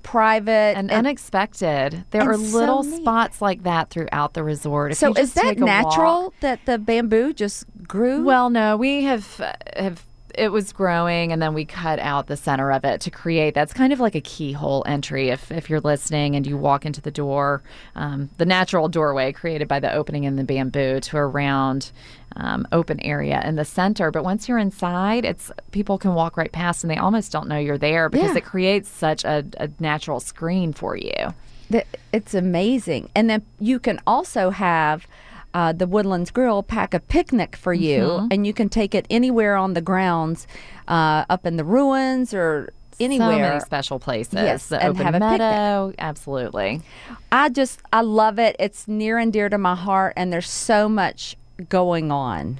private, 0.01 0.75
and 0.75 0.89
unexpected. 0.89 2.05
There 2.09 2.21
and 2.21 2.31
are 2.31 2.37
little 2.37 2.83
neat. 2.83 3.01
spots 3.01 3.39
like 3.39 3.63
that 3.63 3.91
throughout 3.91 4.33
the 4.33 4.43
resort. 4.43 4.93
If 4.93 4.97
so 4.97 5.13
is 5.13 5.33
that 5.33 5.57
a 5.57 5.59
walk- 5.59 5.59
natural 5.59 6.33
that 6.41 6.65
the 6.65 6.79
bamboo 6.79 7.33
just 7.33 7.65
grew? 7.87 8.23
Well, 8.23 8.49
no, 8.49 8.77
we 8.77 9.03
have 9.03 9.39
uh, 9.39 9.53
have 9.75 10.03
it 10.35 10.49
was 10.51 10.73
growing 10.73 11.31
and 11.31 11.41
then 11.41 11.53
we 11.53 11.65
cut 11.65 11.99
out 11.99 12.27
the 12.27 12.35
center 12.37 12.71
of 12.71 12.83
it 12.83 12.99
to 13.01 13.11
create 13.11 13.53
that's 13.53 13.73
kind 13.73 13.93
of 13.93 13.99
like 13.99 14.15
a 14.15 14.21
keyhole 14.21 14.83
entry 14.87 15.29
if, 15.29 15.51
if 15.51 15.69
you're 15.69 15.79
listening 15.81 16.35
and 16.35 16.45
you 16.47 16.57
walk 16.57 16.85
into 16.85 17.01
the 17.01 17.11
door 17.11 17.61
um, 17.95 18.29
the 18.37 18.45
natural 18.45 18.87
doorway 18.89 19.31
created 19.31 19.67
by 19.67 19.79
the 19.79 19.93
opening 19.93 20.23
in 20.23 20.35
the 20.35 20.43
bamboo 20.43 20.99
to 20.99 21.17
a 21.17 21.25
round 21.25 21.91
um, 22.35 22.67
open 22.71 22.99
area 23.01 23.41
in 23.45 23.55
the 23.55 23.65
center 23.65 24.09
but 24.11 24.23
once 24.23 24.47
you're 24.47 24.57
inside 24.57 25.23
it's 25.25 25.51
people 25.71 25.97
can 25.97 26.13
walk 26.13 26.35
right 26.37 26.51
past 26.51 26.83
and 26.83 26.89
they 26.91 26.97
almost 26.97 27.31
don't 27.31 27.47
know 27.47 27.57
you're 27.57 27.77
there 27.77 28.09
because 28.09 28.31
Yeah. 28.31 28.37
it 28.37 28.45
creates 28.45 28.89
such 28.89 29.23
a, 29.23 29.45
a 29.59 29.69
natural 29.79 30.19
screen 30.19 30.73
for 30.73 30.95
you 30.97 31.33
It's 32.11 32.35
amazing. 32.35 33.09
And 33.15 33.29
then 33.29 33.41
you 33.59 33.79
can 33.79 33.99
also 34.05 34.51
have 34.51 35.07
uh, 35.53 35.71
the 35.73 35.87
Woodlands 35.87 36.31
Grill 36.31 36.63
pack 36.63 36.93
a 36.93 36.99
picnic 36.99 37.55
for 37.55 37.73
you, 37.73 37.99
Mm-hmm. 38.01 38.27
and 38.31 38.47
you 38.47 38.53
can 38.53 38.69
take 38.69 38.93
it 38.95 39.05
anywhere 39.09 39.55
on 39.55 39.73
the 39.73 39.81
grounds, 39.81 40.47
uh, 40.87 41.25
up 41.29 41.45
in 41.45 41.57
the 41.57 41.63
ruins 41.63 42.33
or 42.33 42.73
So 42.97 43.05
anywhere. 43.05 43.37
many 43.49 43.59
special 43.61 43.99
places. 43.99 44.33
Yes, 44.35 44.67
the 44.67 44.83
and 44.83 44.97
have 44.97 45.15
a 45.15 45.19
picnic. 45.19 45.39
meadow. 45.39 45.93
Absolutely. 45.99 46.81
I 47.31 47.49
just, 47.49 47.81
I 47.91 48.01
love 48.01 48.39
it. 48.39 48.55
It's 48.59 48.87
near 48.87 49.17
and 49.17 49.31
dear 49.33 49.49
to 49.49 49.57
my 49.57 49.75
heart, 49.75 50.13
and 50.15 50.31
there's 50.33 50.49
so 50.49 50.87
much 50.89 51.35
going 51.69 52.11
on. 52.11 52.59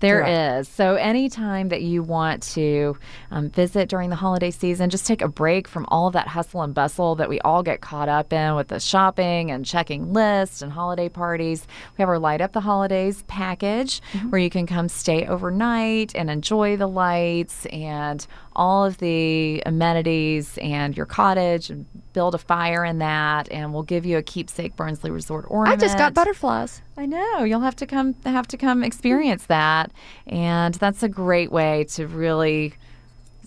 There 0.00 0.20
Right. 0.20 0.58
is. 0.58 0.68
So, 0.68 0.96
anytime 0.96 1.68
that 1.68 1.80
you 1.82 2.02
want 2.02 2.42
to 2.54 2.96
um, 3.30 3.48
visit 3.50 3.88
during 3.88 4.10
the 4.10 4.16
holiday 4.16 4.50
season, 4.50 4.90
just 4.90 5.06
take 5.06 5.22
a 5.22 5.28
break 5.28 5.66
from 5.66 5.86
all 5.88 6.06
of 6.08 6.12
that 6.12 6.28
hustle 6.28 6.60
and 6.62 6.74
bustle 6.74 7.14
that 7.14 7.28
we 7.28 7.40
all 7.40 7.62
get 7.62 7.80
caught 7.80 8.08
up 8.08 8.32
in 8.32 8.54
with 8.54 8.68
the 8.68 8.80
shopping 8.80 9.50
and 9.50 9.64
checking 9.64 10.12
lists 10.12 10.60
and 10.62 10.72
holiday 10.72 11.08
parties. 11.08 11.66
We 11.96 12.02
have 12.02 12.08
our 12.08 12.18
Light 12.18 12.40
Up 12.42 12.52
the 12.52 12.60
Holidays 12.60 13.24
package 13.28 14.02
where 14.28 14.40
you 14.40 14.50
can 14.50 14.66
come 14.66 14.88
stay 14.88 15.26
overnight 15.26 16.14
and 16.14 16.28
enjoy 16.28 16.76
the 16.76 16.86
lights 16.88 17.64
and 17.66 18.26
all 18.56 18.84
of 18.84 18.98
the 18.98 19.62
amenities 19.66 20.58
and 20.58 20.96
your 20.96 21.06
cottage 21.06 21.70
and 21.70 21.86
build 22.12 22.34
a 22.34 22.38
fire 22.38 22.84
in 22.84 22.98
that. 22.98 23.50
And 23.50 23.72
we'll 23.72 23.82
give 23.82 24.06
you 24.06 24.18
a 24.18 24.22
keepsake 24.22 24.76
Barnsley 24.76 25.10
Resort 25.10 25.46
ornament. 25.48 25.82
I 25.82 25.86
just 25.86 25.98
got 25.98 26.14
butterflies. 26.14 26.80
I 26.96 27.06
know 27.06 27.44
you'll 27.44 27.60
have 27.60 27.76
to 27.76 27.86
come 27.86 28.14
have 28.24 28.46
to 28.48 28.56
come 28.56 28.84
experience 28.84 29.46
that, 29.46 29.90
and 30.26 30.74
that's 30.74 31.02
a 31.02 31.08
great 31.08 31.50
way 31.50 31.84
to 31.90 32.06
really 32.06 32.74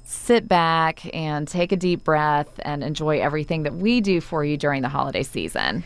sit 0.04 0.48
back 0.48 1.14
and 1.14 1.48
take 1.48 1.74
a 1.74 1.76
deep 1.76 2.04
breath 2.04 2.48
and 2.60 2.82
enjoy 2.82 3.20
everything 3.20 3.64
that 3.64 3.76
we 3.76 4.00
do 4.00 4.22
for 4.22 4.44
you 4.44 4.56
during 4.56 4.82
the 4.82 4.90
holiday 4.90 5.24
season. 5.24 5.84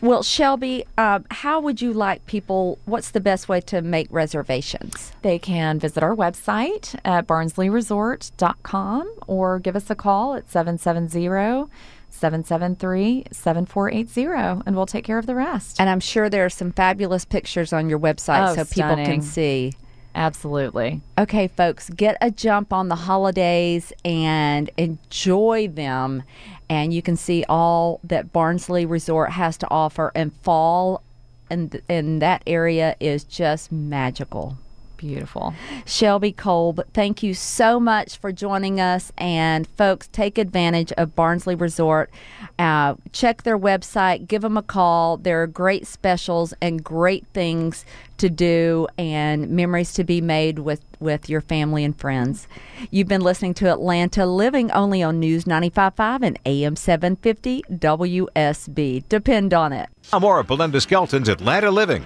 Well, 0.00 0.22
Shelby, 0.22 0.84
uh, 0.96 1.20
how 1.30 1.60
would 1.60 1.82
you 1.82 1.92
like 1.92 2.24
people? 2.26 2.78
What's 2.84 3.10
the 3.10 3.20
best 3.20 3.48
way 3.48 3.60
to 3.62 3.82
make 3.82 4.06
reservations? 4.10 5.12
They 5.22 5.38
can 5.38 5.80
visit 5.80 6.02
our 6.02 6.14
website 6.14 6.98
at 7.04 7.26
barnsleyresort.com 7.26 9.12
or 9.26 9.58
give 9.58 9.74
us 9.74 9.90
a 9.90 9.94
call 9.94 10.34
at 10.34 10.48
770 10.50 11.68
773 12.10 13.24
7480 13.30 14.62
and 14.66 14.76
we'll 14.76 14.86
take 14.86 15.04
care 15.04 15.18
of 15.18 15.26
the 15.26 15.34
rest. 15.34 15.80
And 15.80 15.90
I'm 15.90 16.00
sure 16.00 16.30
there 16.30 16.44
are 16.44 16.50
some 16.50 16.72
fabulous 16.72 17.24
pictures 17.24 17.72
on 17.72 17.88
your 17.88 17.98
website 17.98 18.50
Oh, 18.50 18.54
so 18.54 18.64
people 18.64 18.96
can 18.96 19.20
see. 19.22 19.72
Absolutely. 20.14 21.00
Okay, 21.16 21.48
folks, 21.48 21.90
get 21.90 22.16
a 22.20 22.30
jump 22.30 22.72
on 22.72 22.88
the 22.88 22.96
holidays 22.96 23.92
and 24.04 24.70
enjoy 24.76 25.68
them. 25.68 26.24
And 26.70 26.92
you 26.92 27.02
can 27.02 27.16
see 27.16 27.44
all 27.48 28.00
that 28.04 28.32
Barnsley 28.32 28.84
Resort 28.84 29.30
has 29.32 29.56
to 29.58 29.70
offer. 29.70 30.12
And 30.14 30.32
fall 30.32 31.02
in, 31.50 31.70
in 31.88 32.18
that 32.18 32.42
area 32.46 32.96
is 33.00 33.24
just 33.24 33.72
magical. 33.72 34.58
Beautiful. 34.98 35.54
Shelby 35.86 36.32
Kolb, 36.32 36.80
thank 36.92 37.22
you 37.22 37.32
so 37.32 37.78
much 37.78 38.18
for 38.18 38.32
joining 38.32 38.80
us. 38.80 39.12
And 39.16 39.64
folks, 39.64 40.08
take 40.08 40.38
advantage 40.38 40.90
of 40.92 41.14
Barnsley 41.14 41.54
Resort. 41.54 42.10
Uh, 42.58 42.96
check 43.12 43.44
their 43.44 43.56
website, 43.56 44.26
give 44.26 44.42
them 44.42 44.56
a 44.56 44.62
call. 44.62 45.16
There 45.16 45.40
are 45.40 45.46
great 45.46 45.86
specials 45.86 46.52
and 46.60 46.82
great 46.82 47.24
things 47.32 47.86
to 48.18 48.28
do 48.28 48.88
and 48.98 49.48
memories 49.50 49.92
to 49.94 50.02
be 50.02 50.20
made 50.20 50.58
with, 50.58 50.84
with 50.98 51.30
your 51.30 51.42
family 51.42 51.84
and 51.84 51.96
friends. 51.96 52.48
You've 52.90 53.06
been 53.06 53.20
listening 53.20 53.54
to 53.54 53.70
Atlanta 53.70 54.26
Living 54.26 54.72
only 54.72 55.00
on 55.00 55.20
News 55.20 55.44
95.5 55.44 56.22
and 56.24 56.38
AM 56.44 56.74
750 56.74 57.62
WSB. 57.70 59.08
Depend 59.08 59.54
on 59.54 59.72
it. 59.72 59.88
Now 60.12 60.18
more 60.18 60.40
of 60.40 60.48
Belinda 60.48 60.80
Skelton's 60.80 61.28
Atlanta 61.28 61.70
Living. 61.70 62.04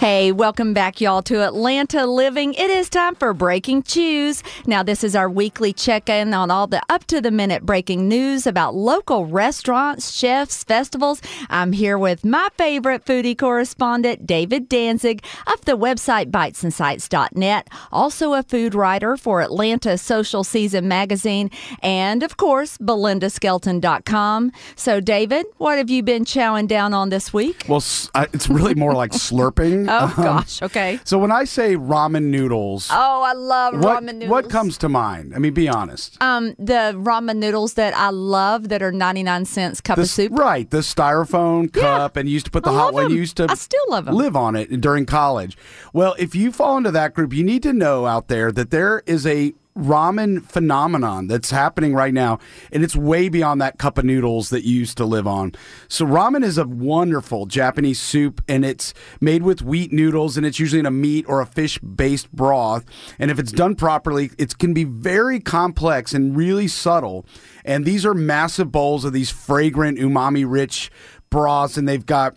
Hey, 0.00 0.32
welcome 0.32 0.72
back, 0.72 1.02
y'all, 1.02 1.20
to 1.24 1.46
Atlanta 1.46 2.06
Living. 2.06 2.54
It 2.54 2.70
is 2.70 2.88
time 2.88 3.14
for 3.14 3.34
Breaking 3.34 3.82
Chews. 3.82 4.42
Now, 4.66 4.82
this 4.82 5.04
is 5.04 5.14
our 5.14 5.28
weekly 5.28 5.74
check 5.74 6.08
in 6.08 6.32
on 6.32 6.50
all 6.50 6.66
the 6.66 6.80
up 6.88 7.04
to 7.08 7.20
the 7.20 7.30
minute 7.30 7.66
breaking 7.66 8.08
news 8.08 8.46
about 8.46 8.74
local 8.74 9.26
restaurants, 9.26 10.10
chefs, 10.10 10.64
festivals. 10.64 11.20
I'm 11.50 11.72
here 11.72 11.98
with 11.98 12.24
my 12.24 12.48
favorite 12.56 13.04
foodie 13.04 13.36
correspondent, 13.36 14.26
David 14.26 14.70
Danzig 14.70 15.22
of 15.46 15.62
the 15.66 15.76
website 15.76 16.30
bitesandsights.net, 16.30 17.68
also 17.92 18.32
a 18.32 18.42
food 18.42 18.74
writer 18.74 19.18
for 19.18 19.42
Atlanta 19.42 19.98
Social 19.98 20.44
Season 20.44 20.88
magazine, 20.88 21.50
and 21.82 22.22
of 22.22 22.38
course, 22.38 22.78
belindaskelton.com. 22.78 24.50
So, 24.76 25.00
David, 25.00 25.44
what 25.58 25.76
have 25.76 25.90
you 25.90 26.02
been 26.02 26.24
chowing 26.24 26.68
down 26.68 26.94
on 26.94 27.10
this 27.10 27.34
week? 27.34 27.66
Well, 27.68 27.84
it's 28.14 28.48
really 28.48 28.74
more 28.74 28.94
like 28.94 29.10
slurping. 29.10 29.89
Oh, 29.90 30.04
Um, 30.16 30.24
gosh, 30.24 30.62
okay. 30.62 31.00
So 31.04 31.18
when 31.18 31.32
I 31.32 31.44
say 31.44 31.74
ramen 31.76 32.24
noodles, 32.24 32.88
Oh, 32.92 33.22
I 33.22 33.32
love 33.32 33.74
what, 33.82 34.02
ramen 34.02 34.14
noodles. 34.14 34.30
what 34.30 34.48
comes 34.50 34.78
to 34.78 34.88
mind? 34.88 35.34
I 35.34 35.38
mean, 35.38 35.52
be 35.52 35.68
honest. 35.68 36.16
Um, 36.22 36.54
the 36.58 36.94
ramen 36.96 37.36
noodles 37.38 37.74
that 37.74 37.94
I 37.96 38.10
love 38.10 38.68
that 38.68 38.82
are 38.82 38.92
ninety 38.92 39.22
nine 39.22 39.44
cents 39.44 39.80
cup 39.80 39.96
The 39.96 40.02
of 40.02 40.08
soup. 40.08 40.32
Right, 40.38 40.70
the 40.70 40.78
styrofoam 40.78 41.72
cup, 41.72 42.16
and 42.16 42.28
you 42.28 42.34
used 42.34 42.46
to 42.46 42.52
put 42.52 42.64
the 42.64 42.70
I 42.70 42.74
hot 42.78 42.94
one. 42.94 43.10
You 43.10 43.16
used 43.16 43.36
to 43.38 43.46
I 43.48 43.54
still 43.54 43.80
love 43.88 44.06
'em. 44.08 44.14
live 44.14 44.36
on 44.36 44.54
it 44.56 44.80
during 44.80 45.06
college. 45.06 45.56
Well, 45.92 46.14
if 46.18 46.34
you 46.34 46.52
fall 46.52 46.76
into 46.78 46.90
that 46.92 47.14
group, 47.14 47.32
you 47.32 47.42
need 47.44 47.62
to 47.64 47.72
know 47.72 48.06
out 48.06 48.28
there 48.28 48.52
that 48.52 48.70
there 48.70 49.02
is 49.06 49.26
a 49.26 49.52
ramen 49.76 50.42
phenomenon 50.42 51.26
that's 51.26 51.50
happening 51.50 51.94
right 51.94 52.12
now, 52.12 52.38
and 52.72 52.82
it's 52.82 52.96
way 52.96 53.28
beyond 53.28 53.60
that 53.60 53.78
cup 53.78 53.98
of 53.98 54.04
noodles 54.04 54.50
that 54.50 54.64
you 54.64 54.76
used 54.76 54.96
to 54.98 55.04
live 55.04 55.26
on. 55.26 55.52
So, 55.88 56.04
ramen 56.04 56.44
is 56.44 56.58
a 56.58 56.66
wonderful 56.66 57.46
Japanese 57.46 58.00
soup, 58.00 58.42
and 58.48 58.64
it's 58.64 58.92
made 59.20 59.42
with 59.42 59.62
wheat 59.62 59.92
noodles, 59.92 60.36
and 60.36 60.44
it's 60.44 60.58
usually 60.58 60.80
in 60.80 60.86
a 60.86 60.90
meat 60.90 61.24
or 61.28 61.40
a 61.40 61.46
fish 61.46 61.78
based 61.78 62.30
broth. 62.32 62.84
And 63.18 63.30
if 63.30 63.38
it's 63.38 63.52
done 63.52 63.74
properly, 63.74 64.30
it 64.38 64.58
can 64.58 64.74
be 64.74 64.84
very 64.84 65.40
complex 65.40 66.12
and 66.12 66.36
really 66.36 66.68
subtle. 66.68 67.26
And 67.64 67.84
these 67.84 68.04
are 68.04 68.14
massive 68.14 68.72
bowls 68.72 69.04
of 69.04 69.12
these 69.12 69.30
fragrant, 69.30 69.98
umami 69.98 70.44
rich 70.46 70.90
broths, 71.30 71.76
and 71.76 71.88
they've 71.88 72.04
got 72.04 72.36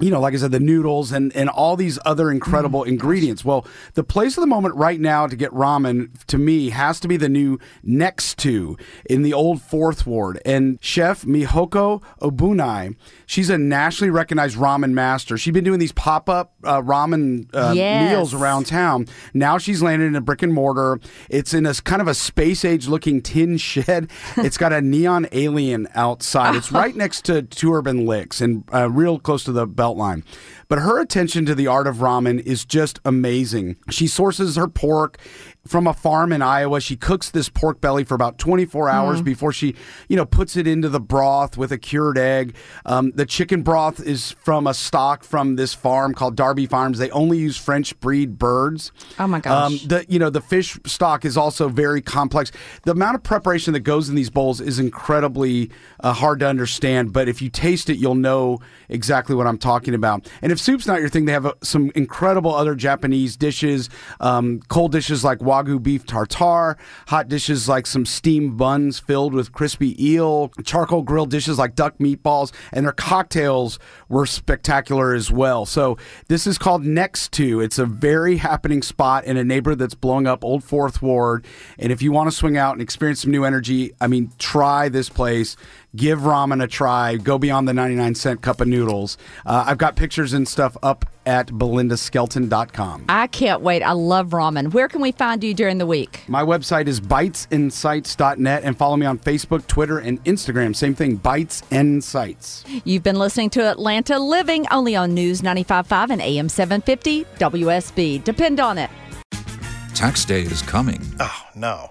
you 0.00 0.10
know, 0.10 0.20
like 0.20 0.34
I 0.34 0.38
said, 0.38 0.50
the 0.52 0.60
noodles 0.60 1.12
and, 1.12 1.34
and 1.36 1.48
all 1.48 1.76
these 1.76 1.98
other 2.04 2.30
incredible 2.30 2.82
ingredients. 2.84 3.44
Well, 3.44 3.66
the 3.94 4.04
place 4.04 4.36
of 4.36 4.40
the 4.42 4.46
moment 4.46 4.74
right 4.76 5.00
now 5.00 5.26
to 5.26 5.36
get 5.36 5.50
ramen 5.52 6.10
to 6.26 6.38
me 6.38 6.70
has 6.70 7.00
to 7.00 7.08
be 7.08 7.16
the 7.16 7.28
new 7.28 7.58
Nexto 8.00 8.80
in 9.08 9.22
the 9.22 9.32
old 9.34 9.60
Fourth 9.62 10.06
Ward. 10.06 10.40
And 10.44 10.78
Chef 10.80 11.22
Mihoko 11.24 12.02
Obunai, 12.20 12.96
she's 13.26 13.50
a 13.50 13.58
nationally 13.58 14.10
recognized 14.10 14.56
ramen 14.56 14.92
master. 14.92 15.36
She's 15.36 15.52
been 15.52 15.64
doing 15.64 15.78
these 15.78 15.92
pop 15.92 16.28
up 16.28 16.54
uh, 16.64 16.80
ramen 16.80 17.48
uh, 17.54 17.72
Yes. 17.74 18.10
meals 18.10 18.32
around 18.34 18.66
town. 18.66 19.06
Now 19.34 19.58
she's 19.58 19.82
landed 19.82 20.06
in 20.06 20.16
a 20.16 20.20
brick 20.20 20.42
and 20.42 20.52
mortar. 20.52 20.98
It's 21.28 21.52
in 21.54 21.66
a 21.66 21.70
s- 21.70 21.80
kind 21.80 22.00
of 22.02 22.08
a 22.08 22.14
space 22.14 22.64
age 22.64 22.88
looking 22.88 23.20
tin 23.22 23.58
shed. 23.58 24.10
It's 24.50 24.56
got 24.58 24.72
a 24.72 24.80
neon 24.80 25.26
alien 25.32 25.86
outside. 25.94 26.54
It's 26.56 26.72
right 26.82 26.94
next 26.96 27.24
to 27.26 27.42
Two 27.42 27.72
Urban 27.74 28.06
Licks 28.06 28.40
and 28.40 28.64
uh, 28.72 28.90
real 28.90 29.18
close 29.18 29.44
to 29.44 29.52
the 29.52 29.66
Beltline. 29.90 30.22
But 30.70 30.78
her 30.78 31.00
attention 31.00 31.46
to 31.46 31.54
the 31.56 31.66
art 31.66 31.88
of 31.88 31.96
ramen 31.96 32.38
is 32.46 32.64
just 32.64 33.00
amazing. 33.04 33.74
She 33.90 34.06
sources 34.06 34.54
her 34.54 34.68
pork 34.68 35.18
from 35.66 35.88
a 35.88 35.92
farm 35.92 36.32
in 36.32 36.42
Iowa. 36.42 36.80
She 36.80 36.96
cooks 36.96 37.28
this 37.28 37.48
pork 37.48 37.80
belly 37.80 38.04
for 38.04 38.14
about 38.14 38.38
24 38.38 38.88
hours 38.88 39.20
before 39.20 39.52
she, 39.52 39.74
you 40.08 40.16
know, 40.16 40.24
puts 40.24 40.56
it 40.56 40.68
into 40.68 40.88
the 40.88 41.00
broth 41.00 41.56
with 41.56 41.72
a 41.72 41.76
cured 41.76 42.16
egg. 42.16 42.54
Um, 42.86 43.10
the 43.16 43.26
chicken 43.26 43.62
broth 43.62 44.00
is 44.00 44.30
from 44.44 44.68
a 44.68 44.72
stock 44.72 45.24
from 45.24 45.56
this 45.56 45.74
farm 45.74 46.14
called 46.14 46.36
Darby 46.36 46.66
Farms. 46.66 46.98
They 46.98 47.10
only 47.10 47.38
use 47.38 47.56
French 47.56 47.98
breed 47.98 48.38
birds. 48.38 48.92
Oh, 49.18 49.26
my 49.26 49.40
gosh. 49.40 49.82
Um, 49.82 49.88
the 49.88 50.06
you 50.08 50.18
know 50.20 50.30
the 50.30 50.40
fish 50.40 50.78
stock 50.86 51.24
is 51.24 51.36
also 51.36 51.68
very 51.68 52.00
complex. 52.00 52.52
The 52.84 52.92
amount 52.92 53.16
of 53.16 53.22
preparation 53.24 53.72
that 53.72 53.80
goes 53.80 54.08
in 54.08 54.14
these 54.14 54.30
bowls 54.30 54.60
is 54.60 54.78
incredibly 54.78 55.70
uh, 55.98 56.12
hard 56.12 56.40
to 56.40 56.46
understand. 56.46 57.12
But 57.12 57.28
if 57.28 57.42
you 57.42 57.50
taste 57.50 57.90
it, 57.90 57.98
you'll 57.98 58.14
know 58.14 58.60
exactly 58.88 59.34
what 59.34 59.46
I'm 59.46 59.58
talking 59.58 59.94
about. 59.94 60.30
And 60.42 60.52
if 60.52 60.59
soup's 60.60 60.86
not 60.86 61.00
your 61.00 61.08
thing, 61.08 61.24
they 61.24 61.32
have 61.32 61.46
uh, 61.46 61.54
some 61.62 61.90
incredible 61.94 62.54
other 62.54 62.74
Japanese 62.74 63.36
dishes, 63.36 63.90
um, 64.20 64.60
cold 64.68 64.92
dishes 64.92 65.24
like 65.24 65.38
wagyu 65.38 65.82
beef 65.82 66.06
tartare, 66.06 66.76
hot 67.08 67.28
dishes 67.28 67.68
like 67.68 67.86
some 67.86 68.06
steamed 68.06 68.56
buns 68.56 68.98
filled 68.98 69.34
with 69.34 69.52
crispy 69.52 69.96
eel, 70.04 70.50
charcoal 70.64 71.02
grilled 71.02 71.30
dishes 71.30 71.58
like 71.58 71.74
duck 71.74 71.98
meatballs, 71.98 72.52
and 72.72 72.86
their 72.86 72.92
cocktails 72.92 73.78
were 74.08 74.26
spectacular 74.26 75.14
as 75.14 75.30
well. 75.30 75.66
So 75.66 75.96
this 76.28 76.46
is 76.46 76.58
called 76.58 76.84
Nexto. 76.84 77.64
It's 77.64 77.78
a 77.78 77.86
very 77.86 78.36
happening 78.36 78.82
spot 78.82 79.24
in 79.24 79.36
a 79.36 79.44
neighborhood 79.44 79.78
that's 79.78 79.94
blowing 79.94 80.26
up, 80.26 80.44
Old 80.44 80.62
Fourth 80.62 81.02
Ward. 81.02 81.44
And 81.78 81.90
if 81.90 82.02
you 82.02 82.12
want 82.12 82.30
to 82.30 82.36
swing 82.36 82.56
out 82.56 82.72
and 82.72 82.82
experience 82.82 83.22
some 83.22 83.30
new 83.30 83.44
energy, 83.44 83.92
I 84.00 84.06
mean, 84.06 84.32
try 84.38 84.88
this 84.88 85.08
place. 85.08 85.56
Give 85.96 86.20
ramen 86.20 86.62
a 86.62 86.68
try. 86.68 87.16
Go 87.16 87.38
beyond 87.38 87.66
the 87.66 87.74
99 87.74 88.14
cent 88.14 88.42
cup 88.42 88.60
of 88.60 88.68
noodles. 88.68 89.18
Uh, 89.44 89.64
I've 89.66 89.78
got 89.78 89.96
pictures 89.96 90.32
and 90.32 90.46
stuff 90.46 90.76
up 90.82 91.04
at 91.26 91.48
belindaskelton.com. 91.48 93.06
I 93.08 93.26
can't 93.26 93.60
wait. 93.60 93.82
I 93.82 93.92
love 93.92 94.30
ramen. 94.30 94.72
Where 94.72 94.88
can 94.88 95.00
we 95.00 95.12
find 95.12 95.42
you 95.42 95.52
during 95.52 95.78
the 95.78 95.86
week? 95.86 96.22
My 96.28 96.42
website 96.42 96.86
is 96.86 97.00
bitesandsights.net 97.00 98.62
and 98.64 98.76
follow 98.78 98.96
me 98.96 99.06
on 99.06 99.18
Facebook, 99.18 99.66
Twitter, 99.66 99.98
and 99.98 100.22
Instagram. 100.24 100.74
Same 100.74 100.94
thing, 100.94 101.16
Bites 101.16 101.62
and 101.70 102.02
Sights. 102.02 102.64
You've 102.84 103.02
been 103.02 103.18
listening 103.18 103.50
to 103.50 103.68
Atlanta 103.68 104.18
Living 104.18 104.66
only 104.70 104.96
on 104.96 105.12
News 105.12 105.42
95.5 105.42 106.10
and 106.10 106.22
AM 106.22 106.48
750 106.48 107.24
WSB. 107.38 108.24
Depend 108.24 108.60
on 108.60 108.78
it. 108.78 108.90
Tax 109.94 110.24
day 110.24 110.42
is 110.42 110.62
coming. 110.62 111.00
Oh, 111.20 111.42
no. 111.54 111.90